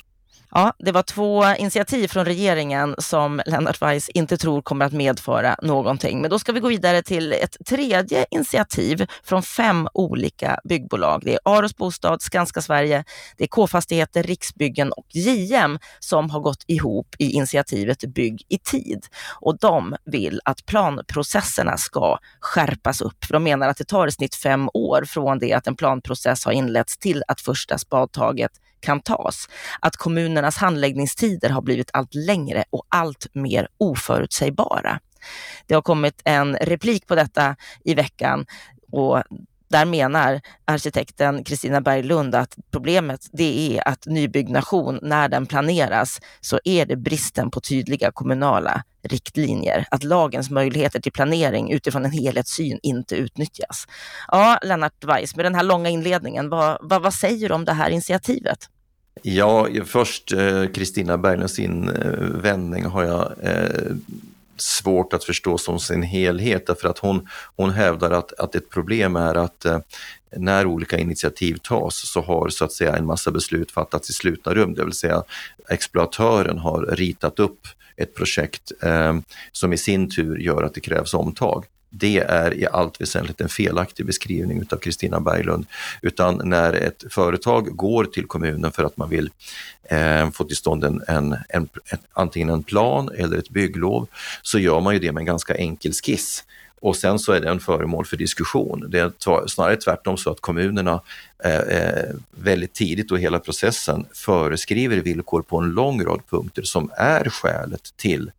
Ja, 0.55 0.73
det 0.79 0.93
var 0.93 1.03
två 1.03 1.45
initiativ 1.59 2.09
från 2.09 2.25
regeringen 2.25 2.95
som 2.99 3.43
Lennart 3.47 3.83
Weiss 3.83 4.09
inte 4.09 4.37
tror 4.37 4.63
kommer 4.63 4.85
att 4.85 4.93
medföra 4.93 5.57
någonting. 5.63 6.21
Men 6.21 6.31
då 6.31 6.39
ska 6.39 6.53
vi 6.53 6.61
gå 6.61 6.69
vidare 6.69 7.03
till 7.03 7.33
ett 7.33 7.57
tredje 7.67 8.27
initiativ 8.31 9.07
från 9.25 9.43
fem 9.43 9.89
olika 9.95 10.61
byggbolag. 10.65 11.23
Det 11.25 11.35
är 11.35 11.41
Aros 11.45 11.77
Bostad, 11.77 12.23
Skanska 12.23 12.63
Sverige, 12.63 13.05
det 13.37 13.45
är 13.45 13.49
K-fastigheter, 13.49 14.23
Riksbyggen 14.23 14.93
och 14.93 15.07
JM 15.15 15.79
som 15.99 16.31
har 16.31 16.41
gått 16.41 16.65
ihop 16.67 17.17
i 17.19 17.31
initiativet 17.31 18.05
Bygg 18.15 18.43
i 18.49 18.59
tid. 18.59 19.07
Och 19.41 19.59
de 19.59 19.97
vill 20.05 20.41
att 20.45 20.67
planprocesserna 20.67 21.77
ska 21.77 22.19
skärpas 22.41 23.01
upp. 23.01 23.25
För 23.25 23.33
de 23.33 23.45
menar 23.45 23.69
att 23.69 23.77
det 23.77 23.85
tar 23.85 24.07
i 24.07 24.13
snitt 24.13 24.35
fem 24.35 24.69
år 24.75 25.05
från 25.07 25.39
det 25.39 25.53
att 25.53 25.67
en 25.67 25.77
planprocess 25.77 26.45
har 26.45 26.53
inletts 26.53 26.99
till 26.99 27.23
att 27.29 27.41
första 27.41 27.79
spadtaget 27.79 28.53
kan 28.83 29.01
tas. 29.01 29.49
Att 29.81 29.97
kommunernas 29.97 30.57
handläggningstider 30.57 31.51
har 31.51 31.63
blivit 31.63 31.91
allt 31.93 32.15
längre 32.15 32.65
och 32.71 32.85
allt 32.89 33.27
mer 33.33 33.69
oförutsägbara. 33.79 35.01
Det 35.67 35.75
har 35.75 35.83
kommit 35.83 36.23
en 36.25 36.57
replik 36.57 37.07
på 37.07 37.15
detta 37.15 37.57
i 37.85 37.95
veckan 37.95 38.47
och 38.93 39.23
där 39.73 39.85
menar 39.85 40.41
arkitekten 40.65 41.45
Kristina 41.45 41.81
Berglund 41.81 42.35
att 42.35 42.57
problemet 42.71 43.29
det 43.33 43.77
är 43.77 43.89
att 43.89 44.07
nybyggnation, 44.07 44.99
när 45.03 45.29
den 45.29 45.47
planeras, 45.47 46.21
så 46.41 46.61
är 46.65 46.87
det 46.87 46.97
bristen 46.97 47.51
på 47.51 47.61
tydliga 47.61 48.13
kommunala 48.13 48.83
riktlinjer. 49.03 49.87
Att 49.91 50.05
lagens 50.05 50.51
möjligheter 50.51 51.01
till 51.01 51.13
planering 51.13 51.73
utifrån 51.73 52.05
en 52.05 52.11
helhetssyn 52.11 52.79
inte 52.83 53.17
utnyttjas. 53.17 53.87
Ja, 54.29 54.59
Lennart 54.63 55.05
Weiss, 55.05 55.37
med 55.37 55.45
den 55.45 55.55
här 55.55 55.63
långa 55.63 55.89
inledningen, 55.89 56.49
vad, 56.49 56.79
vad, 56.81 57.03
vad 57.03 57.15
säger 57.15 57.49
du 57.49 57.55
om 57.55 57.65
det 57.65 57.73
här 57.73 57.91
initiativet? 57.91 58.69
Ja, 59.23 59.69
först 59.85 60.33
eh, 60.33 60.67
Kristina 60.67 61.13
eh, 61.13 61.19
Berglunds 61.19 61.59
invändning 61.59 62.85
har 62.85 63.05
jag 63.05 63.33
eh, 63.43 63.95
svårt 64.57 65.13
att 65.13 65.25
förstå 65.25 65.59
som 65.59 65.81
sin 65.81 66.03
helhet 66.03 66.67
därför 66.67 66.89
att 66.89 66.99
hon, 66.99 67.29
hon 67.57 67.71
hävdar 67.71 68.11
att, 68.11 68.33
att 68.33 68.55
ett 68.55 68.71
problem 68.71 69.17
är 69.17 69.35
att 69.35 69.65
eh, 69.65 69.79
när 70.37 70.67
olika 70.67 70.99
initiativ 70.99 71.57
tas 71.63 72.13
så 72.13 72.21
har 72.21 72.49
så 72.49 72.65
att 72.65 72.73
säga 72.73 72.97
en 72.97 73.07
massa 73.07 73.31
beslut 73.31 73.71
fattats 73.71 74.11
i 74.11 74.13
slutna 74.13 74.55
rum, 74.55 74.75
det 74.75 74.85
vill 74.85 74.93
säga 74.93 75.23
exploatören 75.69 76.59
har 76.59 76.87
ritat 76.87 77.39
upp 77.39 77.61
ett 77.97 78.15
projekt 78.15 78.73
eh, 78.83 79.17
som 79.53 79.73
i 79.73 79.79
sin 79.79 80.11
tur 80.11 80.39
gör 80.39 80.63
att 80.63 80.75
det 80.75 80.81
krävs 80.81 81.15
omtag 81.15 81.65
det 81.95 82.19
är 82.19 82.55
i 82.55 82.67
allt 82.67 83.01
väsentligt 83.01 83.41
en 83.41 83.49
felaktig 83.49 84.07
beskrivning 84.07 84.61
utav 84.61 84.77
Kristina 84.77 85.21
Berglund. 85.21 85.67
Utan 86.03 86.41
när 86.45 86.73
ett 86.73 87.05
företag 87.11 87.77
går 87.77 88.05
till 88.05 88.27
kommunen 88.27 88.73
för 88.73 88.85
att 88.85 88.97
man 88.97 89.09
vill 89.09 89.31
eh, 89.91 90.31
få 90.31 90.45
till 90.45 90.57
stånd 90.57 90.85
en, 90.85 91.03
en, 91.09 91.33
en, 91.49 91.69
en, 91.85 91.99
antingen 92.13 92.49
en 92.49 92.63
plan 92.63 93.11
eller 93.17 93.39
ett 93.39 93.51
bygglov 93.51 94.09
så 94.43 94.59
gör 94.59 94.81
man 94.81 94.95
ju 94.95 95.01
det 95.01 95.13
med 95.13 95.21
en 95.21 95.27
ganska 95.27 95.55
enkel 95.55 95.93
skiss 95.93 96.45
och 96.83 96.97
sen 96.97 97.19
så 97.19 97.33
är 97.33 97.41
den 97.41 97.61
föremål 97.61 98.05
för 98.05 98.17
diskussion. 98.17 98.87
Det 98.89 98.99
är 98.99 99.47
snarare 99.47 99.77
tvärtom 99.77 100.17
så 100.17 100.31
att 100.31 100.41
kommunerna 100.41 101.01
eh, 101.45 101.59
eh, 101.61 102.11
väldigt 102.31 102.73
tidigt 102.75 103.13
och 103.13 103.19
hela 103.19 103.39
processen 103.39 104.07
föreskriver 104.13 104.97
villkor 104.97 105.43
på 105.43 105.59
en 105.59 105.71
lång 105.71 106.05
rad 106.05 106.21
punkter 106.31 106.63
som 106.63 106.91
är 106.97 107.25
skälet 107.25 107.97
till 107.97 108.31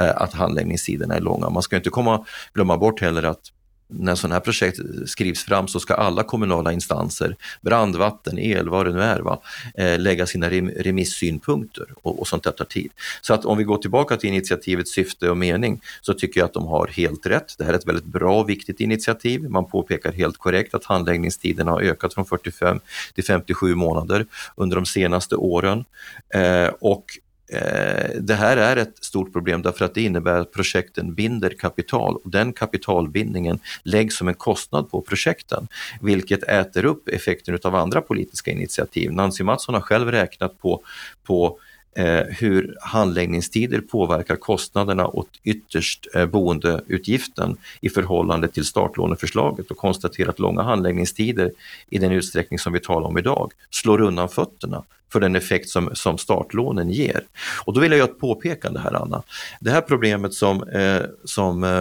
eh, 0.00 0.16
att 0.16 0.32
handläggningstiderna 0.32 1.14
är 1.14 1.20
långa. 1.20 1.50
Man 1.50 1.62
ska 1.62 1.76
inte 1.76 1.90
komma, 1.90 2.26
glömma 2.54 2.76
bort 2.76 3.00
heller 3.00 3.22
att 3.22 3.52
när 3.92 4.14
sådana 4.14 4.34
här 4.34 4.40
projekt 4.40 4.78
skrivs 5.06 5.44
fram 5.44 5.68
så 5.68 5.80
ska 5.80 5.94
alla 5.94 6.22
kommunala 6.22 6.72
instanser, 6.72 7.36
brandvatten, 7.60 8.38
el, 8.38 8.68
vad 8.68 8.86
det 8.86 8.92
nu 8.92 9.02
är, 9.02 9.20
va, 9.20 9.40
eh, 9.74 9.98
lägga 9.98 10.26
sina 10.26 10.50
remissynpunkter 10.50 11.86
och, 12.02 12.20
och 12.20 12.28
sånt 12.28 12.42
där 12.42 12.50
tar 12.50 12.64
tid. 12.64 12.90
Så 13.20 13.34
att 13.34 13.44
om 13.44 13.58
vi 13.58 13.64
går 13.64 13.78
tillbaka 13.78 14.16
till 14.16 14.28
initiativets 14.28 14.92
syfte 14.92 15.30
och 15.30 15.36
mening 15.36 15.80
så 16.00 16.14
tycker 16.14 16.40
jag 16.40 16.44
att 16.44 16.52
de 16.52 16.66
har 16.66 16.86
helt 16.86 17.26
rätt. 17.26 17.54
Det 17.58 17.64
här 17.64 17.72
är 17.72 17.78
ett 17.78 17.86
väldigt 17.86 18.04
bra 18.04 18.40
och 18.40 18.48
viktigt 18.48 18.80
initiativ. 18.80 19.50
Man 19.50 19.64
påpekar 19.64 20.12
helt 20.12 20.38
korrekt 20.38 20.74
att 20.74 20.84
handläggningstiderna 20.84 21.70
har 21.70 21.80
ökat 21.80 22.14
från 22.14 22.24
45 22.24 22.80
till 23.14 23.24
57 23.24 23.74
månader 23.74 24.26
under 24.56 24.76
de 24.76 24.86
senaste 24.86 25.36
åren. 25.36 25.84
Eh, 26.34 26.68
och 26.80 27.04
Eh, 27.52 28.10
det 28.20 28.34
här 28.34 28.56
är 28.56 28.76
ett 28.76 29.04
stort 29.04 29.32
problem 29.32 29.62
därför 29.62 29.84
att 29.84 29.94
det 29.94 30.02
innebär 30.02 30.40
att 30.40 30.52
projekten 30.52 31.14
binder 31.14 31.50
kapital 31.58 32.16
och 32.16 32.30
den 32.30 32.52
kapitalbindningen 32.52 33.58
läggs 33.82 34.16
som 34.16 34.28
en 34.28 34.34
kostnad 34.34 34.90
på 34.90 35.00
projekten, 35.00 35.68
vilket 36.00 36.42
äter 36.42 36.84
upp 36.84 37.08
effekten 37.08 37.58
av 37.64 37.74
andra 37.74 38.00
politiska 38.00 38.50
initiativ. 38.50 39.12
Nancy 39.12 39.44
Mattsson 39.44 39.74
har 39.74 39.82
själv 39.82 40.10
räknat 40.10 40.58
på, 40.58 40.82
på 41.22 41.58
Eh, 41.94 42.24
hur 42.28 42.76
handläggningstider 42.80 43.80
påverkar 43.80 44.36
kostnaderna 44.36 45.06
och 45.06 45.28
ytterst 45.44 46.06
eh, 46.14 46.26
boendeutgiften 46.26 47.56
i 47.80 47.88
förhållande 47.88 48.48
till 48.48 48.64
startlåneförslaget 48.64 49.70
och 49.70 49.76
konstaterat 49.76 50.28
att 50.28 50.38
långa 50.38 50.62
handläggningstider 50.62 51.50
i 51.90 51.98
den 51.98 52.12
utsträckning 52.12 52.58
som 52.58 52.72
vi 52.72 52.80
talar 52.80 53.06
om 53.06 53.18
idag 53.18 53.52
slår 53.70 54.00
undan 54.00 54.28
fötterna 54.28 54.82
för 55.12 55.20
den 55.20 55.36
effekt 55.36 55.68
som, 55.68 55.90
som 55.94 56.18
startlånen 56.18 56.90
ger. 56.90 57.24
Och 57.64 57.72
då 57.72 57.80
vill 57.80 57.90
jag 57.90 57.98
göra 57.98 58.10
ett 58.10 58.20
påpekande 58.20 58.80
här 58.80 59.02
Anna. 59.02 59.22
Det 59.60 59.70
här 59.70 59.80
problemet 59.80 60.34
som, 60.34 60.62
eh, 60.68 61.02
som 61.24 61.64
eh, 61.64 61.80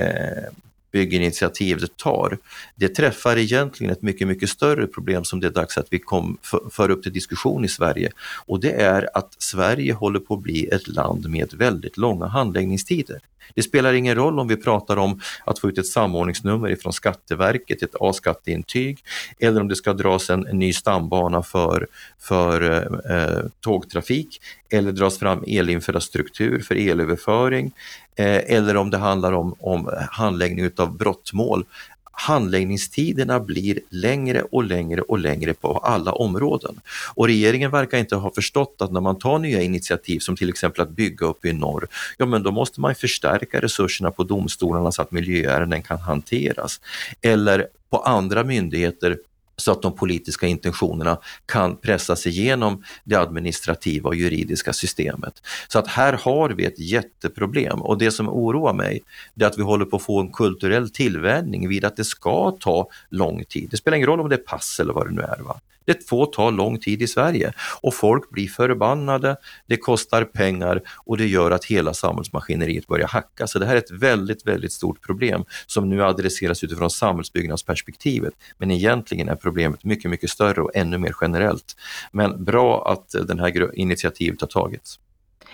eh 0.00 0.44
bygginitiativ 0.92 1.78
det 1.78 1.96
tar, 1.96 2.38
det 2.74 2.88
träffar 2.88 3.36
egentligen 3.38 3.92
ett 3.92 4.02
mycket, 4.02 4.28
mycket 4.28 4.48
större 4.48 4.86
problem 4.86 5.24
som 5.24 5.40
det 5.40 5.46
är 5.46 5.50
dags 5.50 5.78
att 5.78 5.86
vi 5.90 5.98
kom, 5.98 6.38
för, 6.42 6.60
för 6.70 6.90
upp 6.90 7.02
till 7.02 7.12
diskussion 7.12 7.64
i 7.64 7.68
Sverige. 7.68 8.12
Och 8.46 8.60
det 8.60 8.72
är 8.72 9.08
att 9.14 9.34
Sverige 9.38 9.92
håller 9.92 10.20
på 10.20 10.34
att 10.34 10.42
bli 10.42 10.66
ett 10.66 10.88
land 10.88 11.28
med 11.28 11.54
väldigt 11.54 11.96
långa 11.96 12.26
handläggningstider. 12.26 13.20
Det 13.54 13.62
spelar 13.62 13.92
ingen 13.92 14.14
roll 14.14 14.38
om 14.38 14.48
vi 14.48 14.56
pratar 14.56 14.96
om 14.96 15.20
att 15.44 15.58
få 15.58 15.68
ut 15.68 15.78
ett 15.78 15.86
samordningsnummer 15.86 16.70
ifrån 16.70 16.92
Skatteverket, 16.92 17.82
ett 17.82 17.94
A-skatteintyg, 18.00 18.98
eller 19.38 19.60
om 19.60 19.68
det 19.68 19.76
ska 19.76 19.92
dras 19.92 20.30
en, 20.30 20.46
en 20.46 20.58
ny 20.58 20.72
stambana 20.72 21.42
för, 21.42 21.86
för 22.18 22.70
eh, 22.70 23.16
eh 23.16 23.44
tågtrafik, 23.60 24.40
eller 24.72 24.92
dras 24.92 25.18
fram 25.18 25.44
elinfrastruktur 25.46 26.60
för 26.60 26.74
elöverföring, 26.74 27.72
eh, 28.16 28.56
eller 28.56 28.76
om 28.76 28.90
det 28.90 28.98
handlar 28.98 29.32
om, 29.32 29.54
om 29.60 29.90
handläggning 30.10 30.70
av 30.76 30.96
brottmål 30.96 31.64
handläggningstiderna 32.12 33.40
blir 33.40 33.80
längre 33.88 34.42
och 34.42 34.64
längre 34.64 35.00
och 35.00 35.18
längre 35.18 35.54
på 35.54 35.78
alla 35.78 36.12
områden. 36.12 36.80
Och 37.14 37.26
regeringen 37.26 37.70
verkar 37.70 37.98
inte 37.98 38.16
ha 38.16 38.30
förstått 38.34 38.76
att 38.78 38.92
när 38.92 39.00
man 39.00 39.18
tar 39.18 39.38
nya 39.38 39.62
initiativ 39.62 40.18
som 40.18 40.36
till 40.36 40.48
exempel 40.48 40.82
att 40.82 40.90
bygga 40.90 41.26
upp 41.26 41.44
i 41.44 41.52
norr, 41.52 41.88
ja 42.18 42.26
men 42.26 42.42
då 42.42 42.50
måste 42.50 42.80
man 42.80 42.94
förstärka 42.94 43.60
resurserna 43.60 44.10
på 44.10 44.24
domstolarna 44.24 44.92
så 44.92 45.02
att 45.02 45.10
miljöärenden 45.10 45.82
kan 45.82 45.98
hanteras. 45.98 46.80
Eller 47.20 47.66
på 47.90 47.98
andra 47.98 48.44
myndigheter 48.44 49.18
så 49.56 49.72
att 49.72 49.82
de 49.82 49.96
politiska 49.96 50.46
intentionerna 50.46 51.18
kan 51.46 51.76
pressas 51.76 52.26
igenom 52.26 52.82
det 53.04 53.16
administrativa 53.16 54.08
och 54.08 54.14
juridiska 54.14 54.72
systemet. 54.72 55.42
Så 55.68 55.78
att 55.78 55.88
här 55.88 56.12
har 56.12 56.50
vi 56.50 56.64
ett 56.64 56.78
jätteproblem 56.78 57.82
och 57.82 57.98
det 57.98 58.10
som 58.10 58.28
oroar 58.28 58.72
mig 58.72 59.02
är 59.40 59.46
att 59.46 59.58
vi 59.58 59.62
håller 59.62 59.84
på 59.84 59.96
att 59.96 60.02
få 60.02 60.20
en 60.20 60.32
kulturell 60.32 60.90
tillvänjning 60.90 61.68
vid 61.68 61.84
att 61.84 61.96
det 61.96 62.04
ska 62.04 62.56
ta 62.60 62.88
lång 63.08 63.44
tid. 63.44 63.68
Det 63.70 63.76
spelar 63.76 63.96
ingen 63.96 64.08
roll 64.08 64.20
om 64.20 64.28
det 64.28 64.34
är 64.34 64.38
pass 64.38 64.80
eller 64.80 64.92
vad 64.92 65.06
det 65.06 65.14
nu 65.14 65.22
är. 65.22 65.42
Va? 65.42 65.60
Det 65.84 66.08
får 66.08 66.26
ta 66.26 66.50
lång 66.50 66.78
tid 66.78 67.02
i 67.02 67.06
Sverige 67.06 67.52
och 67.80 67.94
folk 67.94 68.30
blir 68.30 68.48
förbannade, 68.48 69.36
det 69.66 69.76
kostar 69.76 70.24
pengar 70.24 70.82
och 70.96 71.16
det 71.16 71.26
gör 71.26 71.50
att 71.50 71.64
hela 71.64 71.94
samhällsmaskineriet 71.94 72.86
börjar 72.86 73.08
hacka. 73.08 73.46
Så 73.46 73.58
det 73.58 73.66
här 73.66 73.74
är 73.74 73.78
ett 73.78 73.90
väldigt, 73.90 74.46
väldigt 74.46 74.72
stort 74.72 75.06
problem 75.06 75.44
som 75.66 75.88
nu 75.88 76.04
adresseras 76.04 76.64
utifrån 76.64 76.90
samhällsbyggnadsperspektivet. 76.90 78.34
Men 78.58 78.70
egentligen 78.70 79.28
är 79.28 79.36
problemet 79.36 79.84
mycket, 79.84 80.10
mycket 80.10 80.30
större 80.30 80.62
och 80.62 80.70
ännu 80.74 80.98
mer 80.98 81.14
generellt. 81.20 81.76
Men 82.12 82.44
bra 82.44 82.92
att 82.92 83.26
det 83.28 83.40
här 83.40 83.78
initiativet 83.78 84.40
har 84.40 84.48
tagits. 84.48 84.98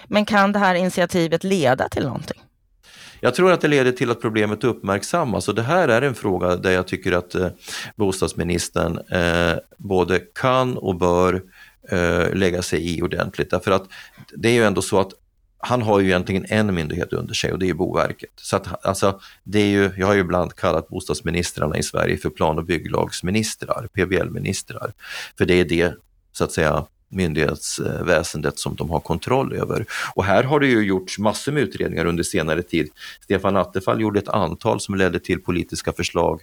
Men 0.07 0.25
kan 0.25 0.53
det 0.53 0.59
här 0.59 0.75
initiativet 0.75 1.45
leda 1.45 1.89
till 1.89 2.05
någonting? 2.05 2.41
Jag 3.21 3.35
tror 3.35 3.53
att 3.53 3.61
det 3.61 3.69
leder 3.69 3.93
till 3.93 4.11
att 4.11 4.21
problemet 4.21 4.65
uppmärksammas 4.65 5.49
och 5.49 5.55
det 5.55 5.63
här 5.63 5.89
är 5.89 6.03
en 6.03 6.15
fråga 6.15 6.57
där 6.57 6.71
jag 6.71 6.87
tycker 6.87 7.13
att 7.13 7.35
eh, 7.35 7.49
bostadsministern 7.97 8.99
eh, 8.99 9.59
både 9.77 10.19
kan 10.19 10.77
och 10.77 10.97
bör 10.97 11.43
eh, 11.91 12.35
lägga 12.35 12.63
sig 12.63 12.97
i 12.97 13.03
ordentligt. 13.03 13.51
Därför 13.51 13.71
att 13.71 13.89
det 14.37 14.49
är 14.49 14.53
ju 14.53 14.65
ändå 14.65 14.83
så 14.83 15.01
att 15.01 15.13
han 15.61 15.83
har 15.83 16.01
ju 16.01 16.07
egentligen 16.07 16.47
en 16.49 16.75
myndighet 16.75 17.13
under 17.13 17.35
sig 17.35 17.53
och 17.53 17.59
det 17.59 17.69
är 17.69 17.75
Boverket. 17.75 18.31
Så 18.37 18.57
att, 18.57 18.87
alltså, 18.87 19.21
det 19.45 19.59
är 19.59 19.67
ju, 19.67 19.91
jag 19.97 20.07
har 20.07 20.15
ju 20.15 20.21
ibland 20.21 20.55
kallat 20.55 20.89
bostadsministrarna 20.89 21.77
i 21.77 21.83
Sverige 21.83 22.17
för 22.17 22.31
plan 22.31 22.59
och 22.59 22.65
bygglagsministrar, 22.65 23.89
PBL-ministrar. 23.93 24.93
För 25.39 25.45
det 25.45 25.55
är 25.55 25.65
det, 25.65 25.95
så 26.33 26.45
att 26.45 26.53
säga, 26.53 26.87
myndighetsväsendet 27.09 28.59
som 28.59 28.75
de 28.75 28.91
har 28.91 29.01
kontroll 29.01 29.53
över. 29.53 29.87
Och 30.15 30.25
här 30.25 30.43
har 30.45 30.61
det 30.61 30.67
ju 30.67 30.83
gjorts 30.83 31.19
massor 31.19 31.53
med 31.53 31.63
utredningar 31.63 32.05
under 32.05 32.23
senare 32.23 32.63
tid. 32.63 32.91
Stefan 33.21 33.57
Attefall 33.57 34.01
gjorde 34.01 34.19
ett 34.19 34.29
antal 34.29 34.81
som 34.81 34.95
ledde 34.95 35.21
till 35.21 35.43
politiska 35.43 35.93
förslag. 35.93 36.41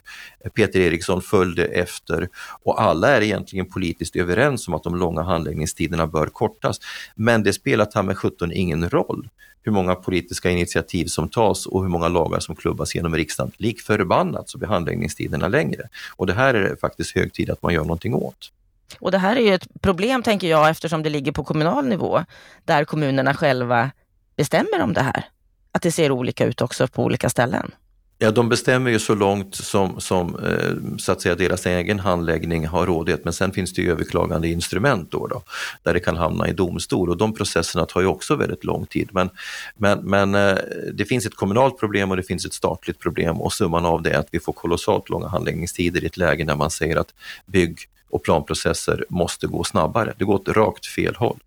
Peter 0.54 0.80
Eriksson 0.80 1.22
följde 1.22 1.66
efter 1.66 2.30
och 2.64 2.82
alla 2.82 3.10
är 3.10 3.22
egentligen 3.22 3.66
politiskt 3.66 4.16
överens 4.16 4.68
om 4.68 4.74
att 4.74 4.84
de 4.84 4.96
långa 4.96 5.22
handläggningstiderna 5.22 6.08
bör 6.08 6.28
kortas. 6.28 6.80
Men 7.16 7.44
det 7.44 7.54
spelar 7.54 7.86
ta 7.86 8.04
med 8.04 8.18
17 8.18 8.52
ingen 8.52 8.90
roll 8.90 9.30
hur 9.66 9.72
många 9.72 9.96
politiska 9.96 10.50
initiativ 10.50 11.06
som 11.06 11.30
tas 11.30 11.66
och 11.66 11.82
hur 11.82 11.90
många 11.90 12.08
lagar 12.08 12.40
som 12.40 12.56
klubbas 12.56 12.96
genom 12.96 13.16
riksdagen. 13.16 13.52
Lik 13.58 13.82
förbannat 13.82 14.50
så 14.50 14.58
blir 14.58 14.68
handläggningstiderna 14.68 15.48
längre. 15.48 15.90
Och 16.16 16.28
det 16.28 16.34
här 16.34 16.54
är 16.54 16.70
det 16.70 16.78
faktiskt 16.78 17.16
hög 17.16 17.34
tid 17.34 17.50
att 17.50 17.62
man 17.62 17.74
gör 17.74 17.82
någonting 17.82 18.14
åt. 18.14 18.52
Och 19.00 19.12
det 19.12 19.18
här 19.18 19.36
är 19.36 19.42
ju 19.42 19.54
ett 19.54 19.68
problem, 19.82 20.24
tänker 20.24 20.48
jag, 20.48 20.70
eftersom 20.70 21.04
det 21.04 21.10
ligger 21.10 21.32
på 21.32 21.44
kommunal 21.44 21.88
nivå, 21.88 22.26
där 22.66 22.86
kommunerna 22.86 23.34
själva 23.34 23.92
bestämmer 24.36 24.82
om 24.82 24.94
det 24.94 25.02
här. 25.02 25.26
Att 25.72 25.82
det 25.82 25.92
ser 25.92 26.12
olika 26.12 26.46
ut 26.46 26.62
också 26.62 26.88
på 26.88 27.04
olika 27.04 27.30
ställen. 27.30 27.72
Ja, 28.18 28.32
de 28.32 28.50
bestämmer 28.50 28.92
ju 28.92 29.00
så 29.00 29.16
långt 29.16 29.56
som, 29.56 30.00
som 30.00 30.36
eh, 30.36 30.98
så 30.98 31.12
att 31.12 31.22
säga 31.22 31.36
deras 31.36 31.66
egen 31.66 32.00
handläggning 32.00 32.68
har 32.68 32.86
rådighet, 32.86 33.24
men 33.24 33.34
sen 33.34 33.52
finns 33.52 33.74
det 33.74 33.82
ju 33.82 33.92
överklagande 33.92 34.48
instrument 34.48 35.12
då, 35.12 35.28
då 35.28 35.42
där 35.84 35.94
det 35.94 36.00
kan 36.00 36.18
hamna 36.18 36.48
i 36.48 36.54
domstol 36.54 37.10
och 37.10 37.18
de 37.18 37.34
processerna 37.34 37.86
tar 37.86 38.02
ju 38.02 38.08
också 38.08 38.36
väldigt 38.36 38.64
lång 38.64 38.86
tid. 38.86 39.10
Men, 39.12 39.30
men, 39.78 40.00
men 40.00 40.36
eh, 40.36 40.58
det 40.94 41.06
finns 41.06 41.26
ett 41.26 41.36
kommunalt 41.36 41.80
problem 41.80 42.12
och 42.12 42.18
det 42.18 42.24
finns 42.24 42.46
ett 42.46 42.54
statligt 42.54 43.00
problem 43.00 43.42
och 43.42 43.54
summan 43.54 43.86
av 43.86 44.02
det 44.02 44.10
är 44.10 44.20
att 44.20 44.30
vi 44.32 44.40
får 44.40 44.54
kolossalt 44.54 45.10
långa 45.10 45.28
handläggningstider 45.28 46.04
i 46.04 46.08
ett 46.08 46.18
läge 46.18 46.46
när 46.46 46.56
man 46.56 46.72
säger 46.72 46.96
att 46.96 47.14
bygg 47.46 47.80
och 48.16 48.24
planprocesser 48.24 49.06
måste 49.10 49.48
gå 49.48 49.64
snabbare. 49.64 50.14
Det 50.18 50.26
går 50.26 50.34
åt 50.34 50.48
rakt 50.48 50.86
fel 50.86 51.16
håll. 51.16 51.40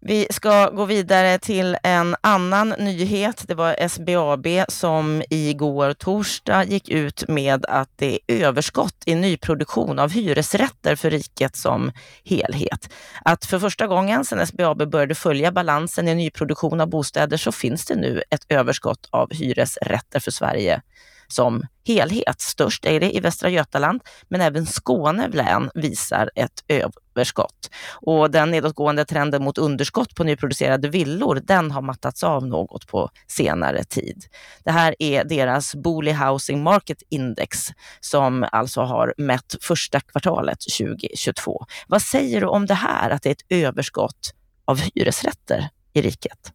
Vi 0.00 0.26
ska 0.30 0.70
gå 0.70 0.84
vidare 0.84 1.38
till 1.38 1.76
en 1.82 2.16
annan 2.20 2.68
nyhet. 2.78 3.44
Det 3.48 3.54
var 3.54 3.88
SBAB 3.88 4.46
som 4.68 5.22
igår 5.30 5.92
torsdag 5.92 6.64
gick 6.64 6.88
ut 6.88 7.28
med 7.28 7.66
att 7.66 7.88
det 7.96 8.18
är 8.26 8.46
överskott 8.46 8.94
i 9.06 9.14
nyproduktion 9.14 9.98
av 9.98 10.10
hyresrätter 10.10 10.96
för 10.96 11.10
riket 11.10 11.56
som 11.56 11.92
helhet. 12.24 12.90
Att 13.24 13.44
för 13.44 13.58
första 13.58 13.86
gången 13.86 14.24
sedan 14.24 14.46
SBAB 14.46 14.90
började 14.90 15.14
följa 15.14 15.52
balansen 15.52 16.08
i 16.08 16.14
nyproduktion 16.14 16.80
av 16.80 16.88
bostäder 16.88 17.36
så 17.36 17.52
finns 17.52 17.86
det 17.86 17.94
nu 17.94 18.22
ett 18.30 18.46
överskott 18.48 19.08
av 19.10 19.32
hyresrätter 19.32 20.20
för 20.20 20.30
Sverige 20.30 20.82
som 21.28 21.62
helhet. 21.86 22.40
Störst 22.40 22.86
är 22.86 23.00
det 23.00 23.16
i 23.16 23.20
Västra 23.20 23.48
Götaland, 23.48 24.02
men 24.28 24.40
även 24.40 24.66
Skåne 24.66 25.28
län 25.28 25.70
visar 25.74 26.30
ett 26.34 26.64
överskott. 26.68 27.70
Och 27.92 28.30
den 28.30 28.50
nedåtgående 28.50 29.04
trenden 29.04 29.44
mot 29.44 29.58
underskott 29.58 30.14
på 30.14 30.24
nyproducerade 30.24 30.88
villor, 30.88 31.40
den 31.44 31.70
har 31.70 31.82
mattats 31.82 32.24
av 32.24 32.46
något 32.46 32.86
på 32.86 33.10
senare 33.26 33.84
tid. 33.84 34.24
Det 34.64 34.70
här 34.70 34.94
är 34.98 35.24
deras 35.24 35.74
Booley 35.74 36.14
Housing 36.14 36.62
Market 36.62 37.02
Index 37.08 37.68
som 38.00 38.46
alltså 38.52 38.80
har 38.80 39.14
mätt 39.18 39.54
första 39.60 40.00
kvartalet 40.00 40.58
2022. 40.78 41.66
Vad 41.88 42.02
säger 42.02 42.40
du 42.40 42.46
om 42.46 42.66
det 42.66 42.74
här, 42.74 43.10
att 43.10 43.22
det 43.22 43.28
är 43.28 43.32
ett 43.32 43.66
överskott 43.66 44.34
av 44.64 44.80
hyresrätter 44.80 45.68
i 45.92 46.02
riket? 46.02 46.52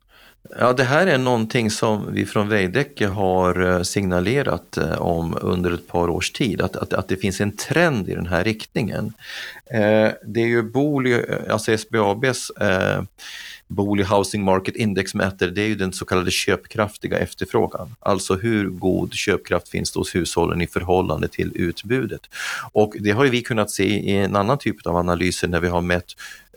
Ja, 0.59 0.73
det 0.73 0.83
här 0.83 1.07
är 1.07 1.17
någonting 1.17 1.71
som 1.71 2.13
vi 2.13 2.25
från 2.25 2.49
Veidekke 2.49 3.07
har 3.07 3.61
eh, 3.61 3.81
signalerat 3.81 4.77
eh, 4.77 5.01
om 5.01 5.37
under 5.41 5.71
ett 5.71 5.87
par 5.87 6.09
års 6.09 6.31
tid, 6.31 6.61
att, 6.61 6.75
att, 6.75 6.93
att 6.93 7.07
det 7.07 7.15
finns 7.15 7.41
en 7.41 7.57
trend 7.57 8.09
i 8.09 8.15
den 8.15 8.25
här 8.25 8.43
riktningen. 8.43 9.13
Eh, 9.71 10.09
det 10.25 10.41
är 10.41 10.47
ju 10.47 10.63
Booli, 10.63 11.13
eh, 11.13 11.53
alltså 11.53 11.77
SBABs 11.77 12.49
eh, 12.49 13.03
Booli 13.67 14.03
Housing 14.03 14.43
Market 14.43 14.75
Index 14.75 15.13
mäter, 15.13 15.47
det 15.47 15.61
är 15.61 15.67
ju 15.67 15.75
den 15.75 15.93
så 15.93 16.05
kallade 16.05 16.31
köpkraftiga 16.31 17.17
efterfrågan. 17.17 17.95
Alltså 17.99 18.35
hur 18.35 18.69
god 18.69 19.13
köpkraft 19.13 19.69
finns 19.69 19.91
det 19.91 19.99
hos 19.99 20.15
hushållen 20.15 20.61
i 20.61 20.67
förhållande 20.67 21.27
till 21.27 21.51
utbudet. 21.55 22.21
Och 22.71 22.95
det 22.99 23.11
har 23.11 23.25
vi 23.25 23.41
kunnat 23.41 23.71
se 23.71 23.83
i 23.83 24.11
en 24.17 24.35
annan 24.35 24.57
typ 24.57 24.87
av 24.87 24.95
analyser 24.95 25.47
när 25.47 25.59
vi 25.59 25.67
har 25.67 25.81
mätt 25.81 26.05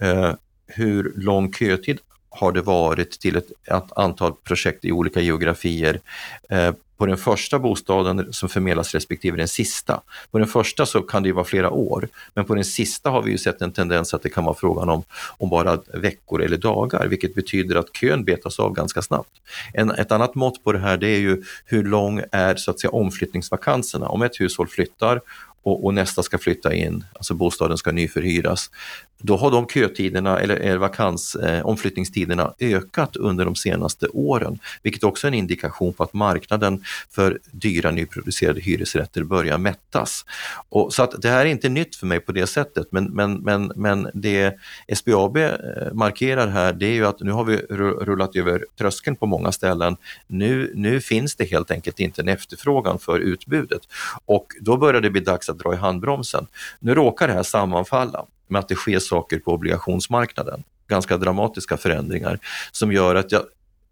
eh, 0.01 0.35
hur 0.67 1.13
lång 1.17 1.53
kötid 1.53 1.99
har 2.37 2.53
det 2.53 2.61
varit 2.61 3.21
till 3.21 3.37
ett, 3.37 3.51
ett 3.65 3.93
antal 3.97 4.33
projekt 4.33 4.85
i 4.85 4.93
olika 4.93 5.21
geografier. 5.21 6.01
Eh, 6.49 6.73
på 6.97 7.07
den 7.07 7.17
första 7.17 7.59
bostaden 7.59 8.33
som 8.33 8.49
förmedlas 8.49 8.95
respektive 8.95 9.37
den 9.37 9.49
sista. 9.49 10.01
På 10.31 10.39
den 10.39 10.49
första 10.49 10.87
så 10.87 11.03
kan 11.03 11.23
det 11.23 11.29
ju 11.29 11.33
vara 11.33 11.45
flera 11.45 11.71
år, 11.71 12.09
men 12.35 12.45
på 12.45 12.55
den 12.55 12.65
sista 12.65 13.11
har 13.11 13.23
vi 13.23 13.31
ju 13.31 13.39
sett 13.39 13.63
en 13.63 13.73
tendens 13.73 14.15
att 14.15 14.23
det 14.23 14.29
kan 14.29 14.45
vara 14.45 14.55
frågan 14.55 14.89
om, 14.89 15.03
om 15.39 15.49
bara 15.49 15.79
veckor 15.95 16.43
eller 16.43 16.57
dagar, 16.57 17.07
vilket 17.07 17.35
betyder 17.35 17.77
att 17.77 17.97
kön 17.97 18.25
betas 18.25 18.59
av 18.59 18.73
ganska 18.73 19.03
snabbt. 19.03 19.31
En, 19.75 19.91
ett 19.91 20.13
annat 20.13 20.35
mått 20.35 20.65
på 20.65 20.73
det 20.73 20.79
här 20.79 20.97
det 20.97 21.09
är 21.09 21.19
ju 21.19 21.43
hur 21.65 21.85
lång 21.85 22.23
är 22.33 22.57
så 22.57 22.71
att 22.71 22.81
säga 22.81 22.91
omflyttningsvakanserna. 22.91 24.09
Om 24.09 24.23
ett 24.23 24.41
hushåll 24.41 24.69
flyttar 24.69 25.21
och, 25.67 25.85
och, 25.85 25.95
nästa 25.95 26.23
ska 26.23 26.39
flytta 26.39 26.75
in, 26.75 27.05
alltså 27.13 27.35
bostaden 27.35 27.77
ska 27.77 27.93
nyförhyras, 27.93 28.71
då 29.19 29.37
har 29.37 29.51
de 29.51 29.67
kötiderna 29.67 30.41
eller, 30.41 30.57
eller 30.57 30.77
vakans, 30.77 31.35
eh, 31.35 31.67
omflyttningstiderna 31.67 32.55
ökat 32.61 33.17
under 33.17 33.45
de 33.45 33.55
senaste 33.55 34.07
åren, 34.09 34.59
vilket 34.83 35.05
också 35.05 35.27
är 35.27 35.29
en 35.29 35.35
indikation 35.35 35.93
på 35.93 36.03
att 36.03 36.13
marknaden 36.13 36.85
för 37.11 37.39
dyra 37.51 37.91
nyproducerade 37.91 38.61
hyresrätter 38.61 39.23
börjar 39.23 39.59
mättas. 39.59 40.25
Och, 40.69 40.95
så 40.95 41.03
att 41.03 41.23
det 41.23 41.29
här 41.29 41.41
är 41.41 41.51
inte 41.51 41.69
nytt 41.69 41.97
för 41.97 42.07
mig 42.07 42.21
på 42.21 42.33
det 42.33 42.47
sättet, 42.47 42.87
men, 42.91 43.05
men, 43.05 43.35
men, 43.35 43.73
men 43.77 44.11
det 44.15 44.59
SBAB 44.95 45.37
eh, 45.37 45.53
markerar 45.93 46.49
här, 46.49 46.73
det 46.73 46.87
är 46.87 46.95
ju 46.95 47.07
att 47.07 47.21
nu 47.21 47.31
har 47.31 47.45
vi 47.45 47.57
rullat 47.57 48.37
över 48.37 48.65
tröskeln 48.79 49.17
på 49.17 49.27
många 49.27 49.53
ställen. 49.53 49.97
Nu, 50.27 50.73
nu 50.75 51.01
finns 51.01 51.37
det 51.37 51.45
helt 51.45 51.71
enkelt 51.71 52.01
inte 52.01 52.23
en 52.23 52.29
efterfrågan 52.29 52.99
för 52.99 53.19
utbudet 53.19 53.83
och 54.27 54.47
då 54.61 54.77
börjar 54.77 55.01
det 55.01 55.11
bli 55.11 55.21
dags 55.21 55.49
att 55.49 55.56
dra 55.59 55.75
i 55.75 55.77
handbromsen. 55.77 56.47
Nu 56.79 56.95
råkar 56.95 57.29
det 57.29 57.35
här 57.35 57.43
sammanfalla 57.43 58.27
med 58.49 58.59
att 58.59 58.69
det 58.69 58.75
sker 58.75 58.99
saker 58.99 59.39
på 59.39 59.53
obligationsmarknaden, 59.53 60.63
ganska 60.89 61.17
dramatiska 61.17 61.77
förändringar 61.77 62.39
som 62.73 62.93
gör 62.93 63.15
att 63.15 63.33
jag, 63.33 63.43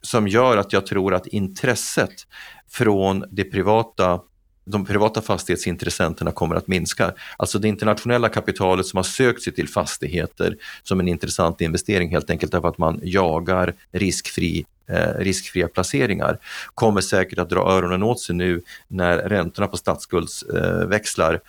som 0.02 0.28
gör 0.28 0.56
att 0.56 0.72
jag 0.72 0.86
tror 0.86 1.14
att 1.14 1.26
intresset 1.26 2.14
från 2.68 3.24
det 3.30 3.44
privata 3.44 4.20
de 4.64 4.84
privata 4.84 5.22
fastighetsintressenterna 5.22 6.32
kommer 6.32 6.56
att 6.56 6.68
minska. 6.68 7.12
Alltså 7.36 7.58
det 7.58 7.68
internationella 7.68 8.28
kapitalet 8.28 8.86
som 8.86 8.96
har 8.96 9.04
sökt 9.04 9.42
sig 9.42 9.52
till 9.52 9.68
fastigheter 9.68 10.56
som 10.82 11.00
en 11.00 11.08
intressant 11.08 11.60
investering 11.60 12.10
helt 12.10 12.30
enkelt 12.30 12.52
därför 12.52 12.68
att 12.68 12.78
man 12.78 13.00
jagar 13.02 13.74
riskfri 13.92 14.64
eh, 14.88 15.18
riskfria 15.18 15.68
placeringar 15.68 16.38
kommer 16.74 17.00
säkert 17.00 17.38
att 17.38 17.50
dra 17.50 17.60
öronen 17.60 18.02
åt 18.02 18.20
sig 18.20 18.34
nu 18.34 18.62
när 18.88 19.18
räntorna 19.18 19.66
på 19.66 19.76
statsskuldsväxlar 19.76 21.34
Eh, 21.34 21.40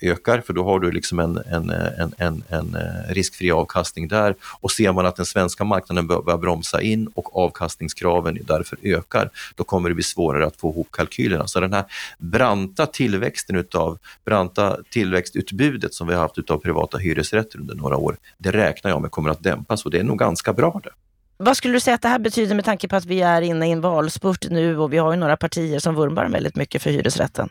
ökar 0.00 0.40
för 0.40 0.52
då 0.52 0.64
har 0.64 0.80
du 0.80 0.92
liksom 0.92 1.18
en, 1.18 1.36
en, 1.36 1.70
en, 1.70 2.12
en, 2.18 2.42
en 2.48 2.74
eh, 2.74 3.12
riskfri 3.14 3.50
avkastning 3.50 4.08
där 4.08 4.34
och 4.60 4.70
ser 4.70 4.92
man 4.92 5.06
att 5.06 5.16
den 5.16 5.26
svenska 5.26 5.64
marknaden 5.64 6.06
börjar 6.06 6.38
bromsa 6.38 6.82
in 6.82 7.06
och 7.14 7.36
avkastningskraven 7.36 8.38
därför 8.46 8.78
ökar, 8.82 9.30
då 9.54 9.64
kommer 9.64 9.88
det 9.88 9.94
bli 9.94 10.04
svårare 10.04 10.46
att 10.46 10.56
få 10.56 10.70
ihop 10.70 10.88
kalkylerna. 10.90 11.46
Så 11.46 11.60
den 11.60 11.72
här 11.72 11.84
branta 12.18 12.86
tillväxten 12.86 13.56
utav, 13.56 13.98
branta 14.24 14.76
tillväxtutbudet 14.90 15.94
som 15.94 16.06
vi 16.06 16.14
har 16.14 16.20
haft 16.20 16.38
utav 16.38 16.58
privata 16.58 16.98
hyresrätter 16.98 17.60
under 17.60 17.74
några 17.74 17.96
år, 17.96 18.16
det 18.38 18.50
räknar 18.50 18.90
jag 18.90 19.02
med 19.02 19.10
kommer 19.10 19.30
att 19.30 19.42
dämpas 19.42 19.84
och 19.84 19.90
det 19.90 19.98
är 19.98 20.04
nog 20.04 20.18
ganska 20.18 20.52
bra 20.52 20.80
det. 20.84 20.90
Vad 21.36 21.56
skulle 21.56 21.74
du 21.74 21.80
säga 21.80 21.94
att 21.94 22.02
det 22.02 22.08
här 22.08 22.18
betyder 22.18 22.54
med 22.54 22.64
tanke 22.64 22.88
på 22.88 22.96
att 22.96 23.04
vi 23.04 23.20
är 23.20 23.42
inne 23.42 23.68
i 23.68 23.70
en 23.70 23.80
valspurt 23.80 24.50
nu 24.50 24.78
och 24.78 24.92
vi 24.92 24.98
har 24.98 25.12
ju 25.12 25.18
några 25.18 25.36
partier 25.36 25.78
som 25.78 25.94
vurmar 25.94 26.28
väldigt 26.28 26.56
mycket 26.56 26.82
för 26.82 26.90
hyresrätten? 26.90 27.48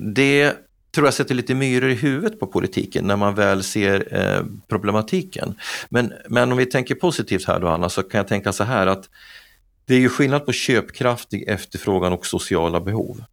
Det 0.00 0.52
tror 0.94 1.06
jag 1.06 1.14
sätter 1.14 1.34
lite 1.34 1.54
myror 1.54 1.90
i 1.90 1.94
huvudet 1.94 2.40
på 2.40 2.46
politiken 2.46 3.04
när 3.04 3.16
man 3.16 3.34
väl 3.34 3.62
ser 3.62 4.14
eh, 4.14 4.44
problematiken. 4.68 5.54
Men, 5.88 6.12
men 6.28 6.52
om 6.52 6.58
vi 6.58 6.66
tänker 6.66 6.94
positivt 6.94 7.44
här 7.44 7.60
då 7.60 7.68
Anna, 7.68 7.88
så 7.88 8.02
kan 8.02 8.18
jag 8.18 8.28
tänka 8.28 8.52
så 8.52 8.64
här 8.64 8.86
att 8.86 9.08
det 9.86 9.94
är 9.94 9.98
ju 9.98 10.08
skillnad 10.08 10.46
på 10.46 10.52
köpkraftig 10.52 11.48
efterfrågan 11.48 12.12
och 12.12 12.26
sociala 12.26 12.80
behov. 12.80 13.24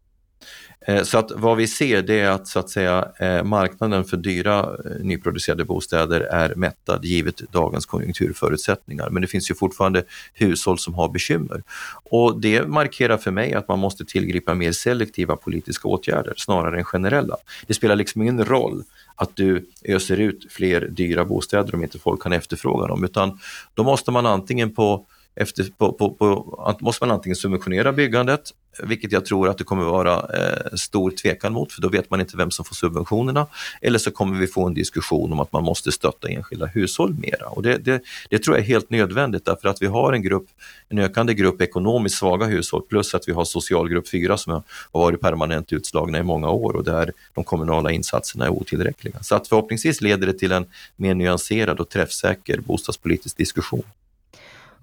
Eh, 0.89 1.03
så 1.03 1.17
att 1.17 1.31
vad 1.31 1.57
vi 1.57 1.67
ser 1.67 2.01
det 2.01 2.19
är 2.19 2.29
att, 2.29 2.47
så 2.47 2.59
att 2.59 2.69
säga, 2.69 3.11
eh, 3.19 3.43
marknaden 3.43 4.05
för 4.05 4.17
dyra 4.17 4.59
eh, 4.59 4.91
nyproducerade 5.01 5.65
bostäder 5.65 6.21
är 6.21 6.55
mättad 6.55 7.05
givet 7.05 7.37
dagens 7.51 7.85
konjunkturförutsättningar. 7.85 9.09
Men 9.09 9.21
det 9.21 9.27
finns 9.27 9.51
ju 9.51 9.55
fortfarande 9.55 10.03
hushåll 10.33 10.79
som 10.79 10.93
har 10.93 11.09
bekymmer. 11.09 11.63
Och 12.03 12.41
det 12.41 12.67
markerar 12.67 13.17
för 13.17 13.31
mig 13.31 13.53
att 13.53 13.67
man 13.67 13.79
måste 13.79 14.05
tillgripa 14.05 14.53
mer 14.53 14.71
selektiva 14.71 15.35
politiska 15.35 15.87
åtgärder 15.87 16.33
snarare 16.37 16.77
än 16.77 16.83
generella. 16.83 17.37
Det 17.67 17.73
spelar 17.73 17.95
liksom 17.95 18.21
ingen 18.21 18.45
roll 18.45 18.83
att 19.15 19.35
du 19.35 19.65
öser 19.83 20.17
ut 20.17 20.51
fler 20.51 20.81
dyra 20.81 21.25
bostäder 21.25 21.75
om 21.75 21.83
inte 21.83 21.99
folk 21.99 22.23
kan 22.23 22.33
efterfråga 22.33 22.87
dem, 22.87 23.03
utan 23.03 23.39
då 23.73 23.83
måste 23.83 24.11
man 24.11 24.25
antingen 24.25 24.75
på 24.75 25.05
efter, 25.35 25.65
på, 25.77 25.93
på, 25.93 26.13
på, 26.13 26.77
måste 26.81 27.05
man 27.05 27.11
antingen 27.11 27.35
subventionera 27.35 27.93
byggandet, 27.93 28.51
vilket 28.83 29.11
jag 29.11 29.25
tror 29.25 29.49
att 29.49 29.57
det 29.57 29.63
kommer 29.63 29.83
vara 29.83 30.15
eh, 30.15 30.75
stor 30.75 31.11
tvekan 31.11 31.53
mot, 31.53 31.73
för 31.73 31.81
då 31.81 31.89
vet 31.89 32.09
man 32.09 32.19
inte 32.19 32.37
vem 32.37 32.51
som 32.51 32.65
får 32.65 32.75
subventionerna. 32.75 33.47
Eller 33.81 33.99
så 33.99 34.11
kommer 34.11 34.39
vi 34.39 34.47
få 34.47 34.67
en 34.67 34.73
diskussion 34.73 35.33
om 35.33 35.39
att 35.39 35.51
man 35.51 35.63
måste 35.63 35.91
stötta 35.91 36.27
enskilda 36.29 36.65
hushåll 36.65 37.13
mera. 37.13 37.47
Och 37.47 37.63
det, 37.63 37.77
det, 37.77 38.01
det 38.29 38.39
tror 38.39 38.57
jag 38.57 38.63
är 38.63 38.67
helt 38.67 38.89
nödvändigt 38.89 39.45
därför 39.45 39.69
att 39.69 39.81
vi 39.81 39.85
har 39.85 40.13
en, 40.13 40.21
grupp, 40.21 40.47
en 40.89 40.99
ökande 40.99 41.33
grupp 41.33 41.61
ekonomiskt 41.61 42.17
svaga 42.17 42.45
hushåll 42.45 42.81
plus 42.81 43.15
att 43.15 43.27
vi 43.27 43.31
har 43.31 43.45
socialgrupp 43.45 44.09
4 44.09 44.37
som 44.37 44.53
har 44.53 44.63
varit 44.91 45.21
permanent 45.21 45.73
utslagna 45.73 46.19
i 46.19 46.23
många 46.23 46.49
år 46.49 46.75
och 46.75 46.83
där 46.83 47.11
de 47.33 47.43
kommunala 47.43 47.91
insatserna 47.91 48.45
är 48.45 48.49
otillräckliga. 48.49 49.15
Så 49.21 49.35
att 49.35 49.47
förhoppningsvis 49.47 50.01
leder 50.01 50.27
det 50.27 50.33
till 50.33 50.51
en 50.51 50.65
mer 50.95 51.13
nyanserad 51.13 51.79
och 51.79 51.89
träffsäker 51.89 52.59
bostadspolitisk 52.59 53.37
diskussion. 53.37 53.83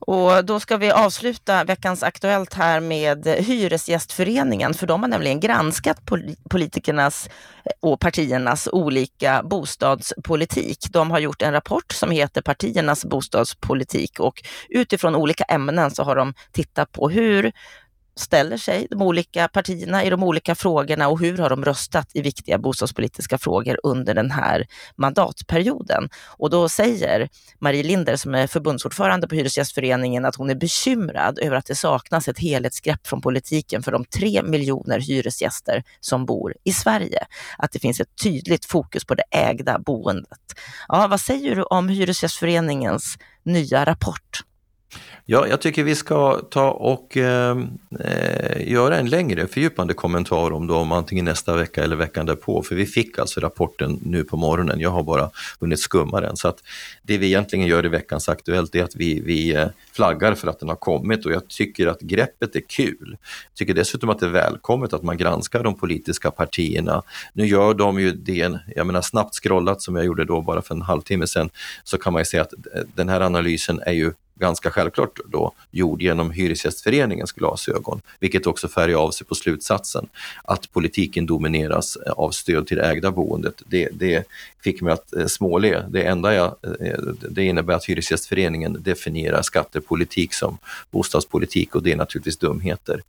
Och 0.07 0.45
då 0.45 0.61
ska 0.61 0.77
vi 0.77 0.90
avsluta 0.90 1.64
veckans 1.64 2.03
Aktuellt 2.03 2.55
här 2.55 2.81
med 2.81 3.27
Hyresgästföreningen, 3.27 4.75
för 4.75 4.87
de 4.87 5.03
har 5.03 5.09
nämligen 5.09 5.40
granskat 5.40 6.01
politikernas 6.51 7.27
eh, 7.27 7.73
och 7.81 8.01
partiernas 8.01 8.69
olika 8.73 9.42
bostadspolitik. 9.42 10.87
De 10.90 11.11
har 11.11 11.19
gjort 11.19 11.42
en 11.42 11.53
rapport 11.53 11.92
som 11.92 12.11
heter 12.11 12.42
Partiernas 12.42 13.05
bostadspolitik 13.05 14.21
och 14.21 14.42
utifrån 14.69 15.14
olika 15.14 15.45
ämnen 15.45 15.90
så 15.90 16.03
har 16.03 16.16
de 16.16 16.35
tittat 16.53 16.92
på 16.92 17.09
hur 17.09 17.53
ställer 18.17 18.57
sig 18.57 18.87
de 18.91 19.03
olika 19.03 19.49
partierna 19.49 20.05
i 20.05 20.11
de 20.11 20.23
olika 20.23 20.55
frågorna 20.55 21.09
och 21.09 21.21
hur 21.21 21.39
har 21.39 21.51
de 21.51 21.65
röstat 21.65 22.09
i 22.15 22.23
viktiga 22.23 22.59
bostadspolitiska 22.59 23.39
frågor 23.39 23.81
under 23.83 24.15
den 24.15 24.31
här 24.31 24.67
mandatperioden. 24.97 26.09
Och 26.27 26.51
då 26.51 26.69
säger 26.69 27.29
Marie 27.59 27.83
Linder 27.83 28.17
som 28.17 28.35
är 28.35 28.47
förbundsordförande 28.47 29.29
på 29.29 29.35
Hyresgästföreningen 29.35 30.25
att 30.25 30.37
hon 30.37 30.51
är 30.51 30.55
bekymrad 30.55 31.39
över 31.39 31.57
att 31.57 31.67
det 31.67 31.75
saknas 31.75 32.29
ett 32.29 32.39
helhetsgrepp 32.39 33.07
från 33.07 33.21
politiken 33.21 33.83
för 33.83 33.93
de 33.93 34.05
tre 34.05 34.43
miljoner 34.43 35.01
hyresgäster 35.01 35.85
som 36.01 36.27
bor 36.27 36.55
i 36.65 36.73
Sverige. 36.73 37.27
Att 37.59 37.73
det 37.73 37.79
finns 37.79 38.01
ett 38.01 38.23
tydligt 38.23 38.65
fokus 38.65 39.05
på 39.05 39.15
det 39.15 39.25
ägda 39.31 39.79
boendet. 39.79 40.41
Ja, 40.89 41.07
vad 41.07 41.21
säger 41.21 41.57
du 41.57 41.63
om 41.63 41.89
Hyresgästföreningens 41.89 43.19
nya 43.45 43.85
rapport? 43.85 44.43
Ja, 45.29 45.47
jag 45.49 45.61
tycker 45.61 45.85
vi 45.85 45.95
ska 45.95 46.41
ta 46.51 46.71
och 46.71 47.17
ehm, 47.17 47.69
eh, 48.01 48.73
göra 48.73 48.97
en 48.97 49.09
längre 49.09 49.47
fördjupande 49.47 49.95
kommentar 49.95 50.53
om 50.53 50.67
dem 50.67 50.93
antingen 50.93 51.25
nästa 51.25 51.57
vecka 51.57 51.85
eller 51.85 51.97
veckan 51.97 52.27
därpå. 52.27 52.63
För 52.63 52.75
vi 52.75 52.87
fick 52.87 53.19
alltså 53.19 53.41
rapporten 53.41 54.01
nu 54.03 54.25
på 54.25 54.37
morgonen. 54.37 54.81
Jag 54.81 54.91
har 54.91 55.03
bara 55.03 55.31
hunnit 55.61 55.81
skumma 55.81 56.21
den. 56.21 56.37
Så 56.37 56.49
att 56.49 56.63
det 57.03 57.19
vi 57.19 57.27
egentligen 57.27 57.67
gör 57.67 57.87
i 57.87 57.89
veckans 57.89 58.29
Aktuellt 58.29 58.75
är 58.75 58.85
att 58.85 58.97
vi, 58.97 59.21
vi 59.21 59.55
eh, 59.55 59.67
flaggar 59.93 60.35
för 60.35 60.49
att 60.49 60.61
den 60.61 60.69
har 60.69 60.77
kommit 60.77 61.27
och 61.27 61.33
jag 61.33 61.49
tycker 61.49 61.87
att 61.87 62.01
greppet 62.01 62.57
är 62.57 62.63
kul. 62.69 63.17
Jag 63.51 63.55
tycker 63.55 63.75
dessutom 63.75 64.11
att 64.11 64.19
det 64.19 64.27
är 64.27 64.31
välkommet 64.31 64.93
att 64.93 65.03
man 65.03 65.17
granskar 65.17 65.63
de 65.63 65.75
politiska 65.75 66.31
partierna. 66.31 67.03
Nu 67.33 67.47
gör 67.47 67.75
de 67.75 68.01
ju 68.01 68.13
det, 68.13 68.59
jag 68.77 68.87
menar 68.87 69.03
snabbt 69.03 69.35
scrollat 69.35 69.83
som 69.83 69.97
jag 69.97 70.05
gjorde 70.05 70.25
då 70.25 70.41
bara 70.41 70.63
för 70.63 70.75
en 70.75 70.83
halvtimme 70.83 71.27
sedan, 71.27 71.51
så 71.85 71.99
kan 71.99 72.13
man 72.13 72.21
ju 72.21 72.25
säga 72.25 72.43
att 72.43 72.53
eh, 72.53 72.83
den 72.95 73.09
här 73.09 73.21
analysen 73.21 73.81
är 73.87 73.93
ju 73.93 74.13
ganska 74.37 74.70
självklart 74.70 75.18
då 75.27 75.53
gjord 75.70 76.03
genom 76.03 76.31
Hyresgästföreningens 76.31 77.33
glasögon, 77.33 78.01
vilket 78.20 78.46
också 78.46 78.68
färgar 78.68 78.96
av 78.96 79.11
sig 79.11 79.27
på 79.27 79.35
slutsatsen 79.35 80.09
att 80.44 80.72
politiken 80.72 81.27
domineras 81.27 81.96
eh, 81.96 82.12
av 82.12 82.31
stöd 82.31 82.66
till 82.66 82.77
det 82.77 82.85
ägda 82.85 83.11
boendet. 83.11 83.62
Det, 83.66 83.88
det 83.92 84.27
fick 84.66 84.83
mig 84.83 84.92
att 84.92 85.16
eh, 85.16 85.27
småle. 85.27 85.85
Det 85.88 86.03
enda 86.03 86.35
jag, 86.35 86.57
eh, 86.81 86.99
det 87.31 87.44
innebär 87.44 87.75
att 87.75 87.85
Hyresgästföreningen 87.85 88.77
definierar 88.83 89.42
skattepolitik 89.42 90.35
som 90.35 90.59
bostadspolitik 90.90 91.75
och 91.75 91.83
det 91.83 91.92
är 91.92 91.96
naturligtvis 91.96 92.38
dumheter. 92.38 93.03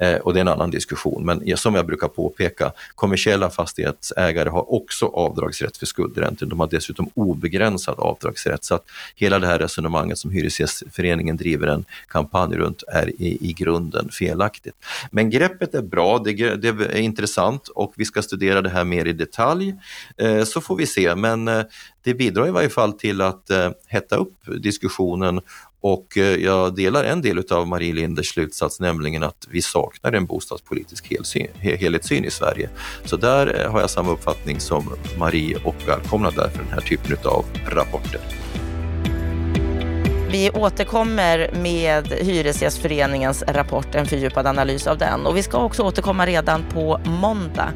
Eh, 0.00 0.16
och 0.16 0.34
det 0.34 0.38
är 0.38 0.40
en 0.40 0.48
annan 0.48 0.70
diskussion. 0.70 1.24
Men 1.24 1.56
som 1.56 1.74
jag 1.74 1.86
brukar 1.86 2.08
påpeka, 2.08 2.72
kommersiella 2.94 3.50
fastighetsägare 3.50 4.48
har 4.48 4.72
också 4.74 5.06
avdragsrätt 5.06 5.76
för 5.76 5.86
skuldräntor. 5.86 6.46
De 6.46 6.60
har 6.60 6.68
dessutom 6.68 7.10
obegränsad 7.14 7.98
avdragsrätt. 7.98 8.64
Så 8.64 8.74
att 8.74 8.84
hela 9.16 9.38
det 9.38 9.46
här 9.46 9.58
resonemanget 9.58 10.18
som 10.18 10.30
Hyresgästföreningen 10.82 11.36
driver 11.36 11.66
en 11.66 11.84
kampanj 12.08 12.56
runt 12.56 12.82
är 12.88 13.08
i, 13.08 13.38
i 13.40 13.52
grunden 13.52 14.08
felaktigt. 14.08 14.74
Men 15.10 15.30
greppet 15.30 15.74
är 15.74 15.82
bra, 15.82 16.18
det, 16.18 16.56
det, 16.56 16.68
är 16.68 17.00
intressant 17.00 17.68
och 17.68 17.92
vi 17.96 18.04
ska 18.04 18.22
studera 18.22 18.62
det 18.62 18.70
här 18.70 18.84
mer 18.84 19.04
i 19.04 19.12
detalj. 19.12 19.74
Eh, 20.16 20.44
så 20.44 20.60
får 20.60 20.76
vi 20.76 20.86
se, 20.86 21.14
men 21.14 21.48
eh, 21.48 21.62
det 22.02 22.14
bidrar 22.14 22.48
i 22.48 22.50
varje 22.50 22.68
fall 22.68 22.92
till 22.92 23.20
att 23.20 23.50
eh, 23.50 23.70
hetta 23.86 24.16
upp 24.16 24.34
diskussionen 24.62 25.40
och 25.84 26.18
eh, 26.18 26.36
jag 26.36 26.74
delar 26.74 27.04
en 27.04 27.22
del 27.22 27.42
av 27.50 27.68
Marie 27.68 27.92
Linders 27.92 28.26
slutsats, 28.26 28.80
nämligen 28.80 29.22
att 29.22 29.46
vi 29.50 29.62
saknar 29.62 30.12
en 30.12 30.26
bostadspolitisk 30.26 31.12
helhetssyn 31.62 32.24
i 32.24 32.30
Sverige. 32.30 32.70
Så 33.04 33.16
där 33.16 33.60
eh, 33.60 33.72
har 33.72 33.80
jag 33.80 33.90
samma 33.90 34.12
uppfattning 34.12 34.60
som 34.60 34.90
Marie 35.18 35.56
och 35.64 35.76
välkomnar 35.86 36.32
därför 36.36 36.58
den 36.58 36.72
här 36.72 36.80
typen 36.80 37.16
av 37.24 37.44
rapporter. 37.66 38.20
Vi 40.34 40.50
återkommer 40.50 41.50
med 41.52 42.12
Hyresgästföreningens 42.12 43.44
rapport, 43.48 43.94
en 43.94 44.06
fördjupad 44.06 44.46
analys 44.46 44.86
av 44.86 44.98
den. 44.98 45.26
Och 45.26 45.36
vi 45.36 45.42
ska 45.42 45.58
också 45.58 45.82
återkomma 45.82 46.26
redan 46.26 46.64
på 46.72 47.00
måndag, 47.04 47.68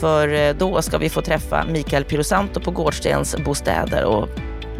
för 0.00 0.34
eh, 0.34 0.54
då 0.54 0.82
ska 0.82 0.98
vi 0.98 1.08
få 1.08 1.20
träffa 1.20 1.64
Mikael 1.64 2.04
Pirosanto 2.04 2.60
på 2.60 2.70
Gårdstens 2.70 3.36
bostäder 3.44 4.04
och 4.04 4.28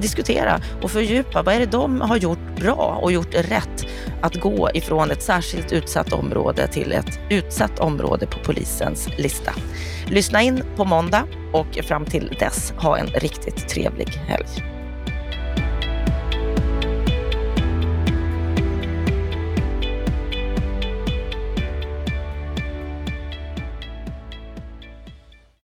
diskutera 0.01 0.61
och 0.83 0.91
fördjupa. 0.91 1.43
Vad 1.43 1.55
är 1.55 1.59
det 1.59 1.67
de 1.67 2.01
har 2.01 2.17
gjort 2.17 2.61
bra 2.61 2.99
och 3.03 3.13
gjort 3.13 3.35
rätt 3.35 3.87
att 4.23 4.41
gå 4.41 4.71
ifrån 4.75 5.11
ett 5.11 5.23
särskilt 5.23 5.73
utsatt 5.73 6.13
område 6.13 6.67
till 6.67 6.93
ett 6.93 7.19
utsatt 7.31 7.79
område 7.79 8.27
på 8.27 8.39
polisens 8.39 9.09
lista? 9.19 9.53
Lyssna 10.07 10.43
in 10.43 10.63
på 10.77 10.85
måndag 10.85 11.23
och 11.53 11.79
fram 11.85 12.05
till 12.05 12.37
dess, 12.39 12.73
ha 12.77 12.99
en 12.99 13.07
riktigt 13.07 13.69
trevlig 13.69 14.09
helg. 14.09 14.76